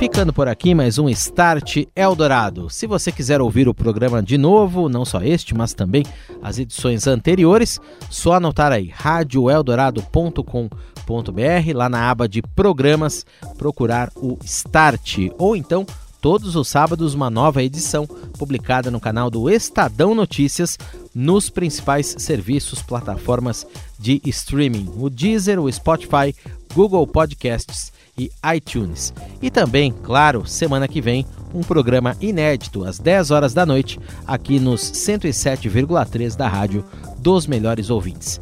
Ficando 0.00 0.32
por 0.32 0.48
aqui 0.48 0.74
mais 0.74 0.96
um 0.96 1.10
Start 1.10 1.84
Eldorado. 1.94 2.70
Se 2.70 2.86
você 2.86 3.12
quiser 3.12 3.42
ouvir 3.42 3.68
o 3.68 3.74
programa 3.74 4.22
de 4.22 4.38
novo, 4.38 4.88
não 4.88 5.04
só 5.04 5.20
este, 5.20 5.54
mas 5.54 5.74
também 5.74 6.06
as 6.42 6.58
edições 6.58 7.06
anteriores, 7.06 7.78
só 8.08 8.32
anotar 8.32 8.72
aí 8.72 8.88
radioeldorado.com.br, 8.88 11.74
lá 11.74 11.90
na 11.90 12.10
aba 12.10 12.26
de 12.26 12.40
programas, 12.40 13.26
procurar 13.58 14.10
o 14.16 14.38
Start 14.42 15.18
ou 15.36 15.54
então 15.54 15.84
todos 16.18 16.56
os 16.56 16.66
sábados 16.66 17.12
uma 17.12 17.28
nova 17.28 17.62
edição 17.62 18.06
publicada 18.06 18.90
no 18.90 19.00
canal 19.00 19.28
do 19.28 19.50
Estadão 19.50 20.14
Notícias 20.14 20.78
nos 21.14 21.50
principais 21.50 22.14
serviços, 22.18 22.80
plataformas 22.80 23.66
de 23.98 24.18
streaming, 24.24 24.90
o 24.96 25.10
Deezer, 25.10 25.60
o 25.60 25.70
Spotify, 25.70 26.34
Google 26.74 27.06
Podcasts 27.06 27.99
e 28.20 28.30
iTunes. 28.54 29.14
E 29.40 29.50
também, 29.50 29.94
claro, 30.02 30.46
semana 30.46 30.86
que 30.86 31.00
vem, 31.00 31.24
um 31.54 31.62
programa 31.62 32.14
inédito 32.20 32.84
às 32.84 32.98
10 32.98 33.30
horas 33.30 33.54
da 33.54 33.64
noite, 33.64 33.98
aqui 34.26 34.60
nos 34.60 34.82
107,3 34.82 36.36
da 36.36 36.46
rádio 36.46 36.84
dos 37.18 37.46
melhores 37.46 37.88
ouvintes. 37.88 38.38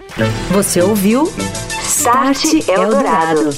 Você 0.50 0.82
ouviu 0.82 1.32
Start 1.82 2.68
Eldorado. 2.68 3.50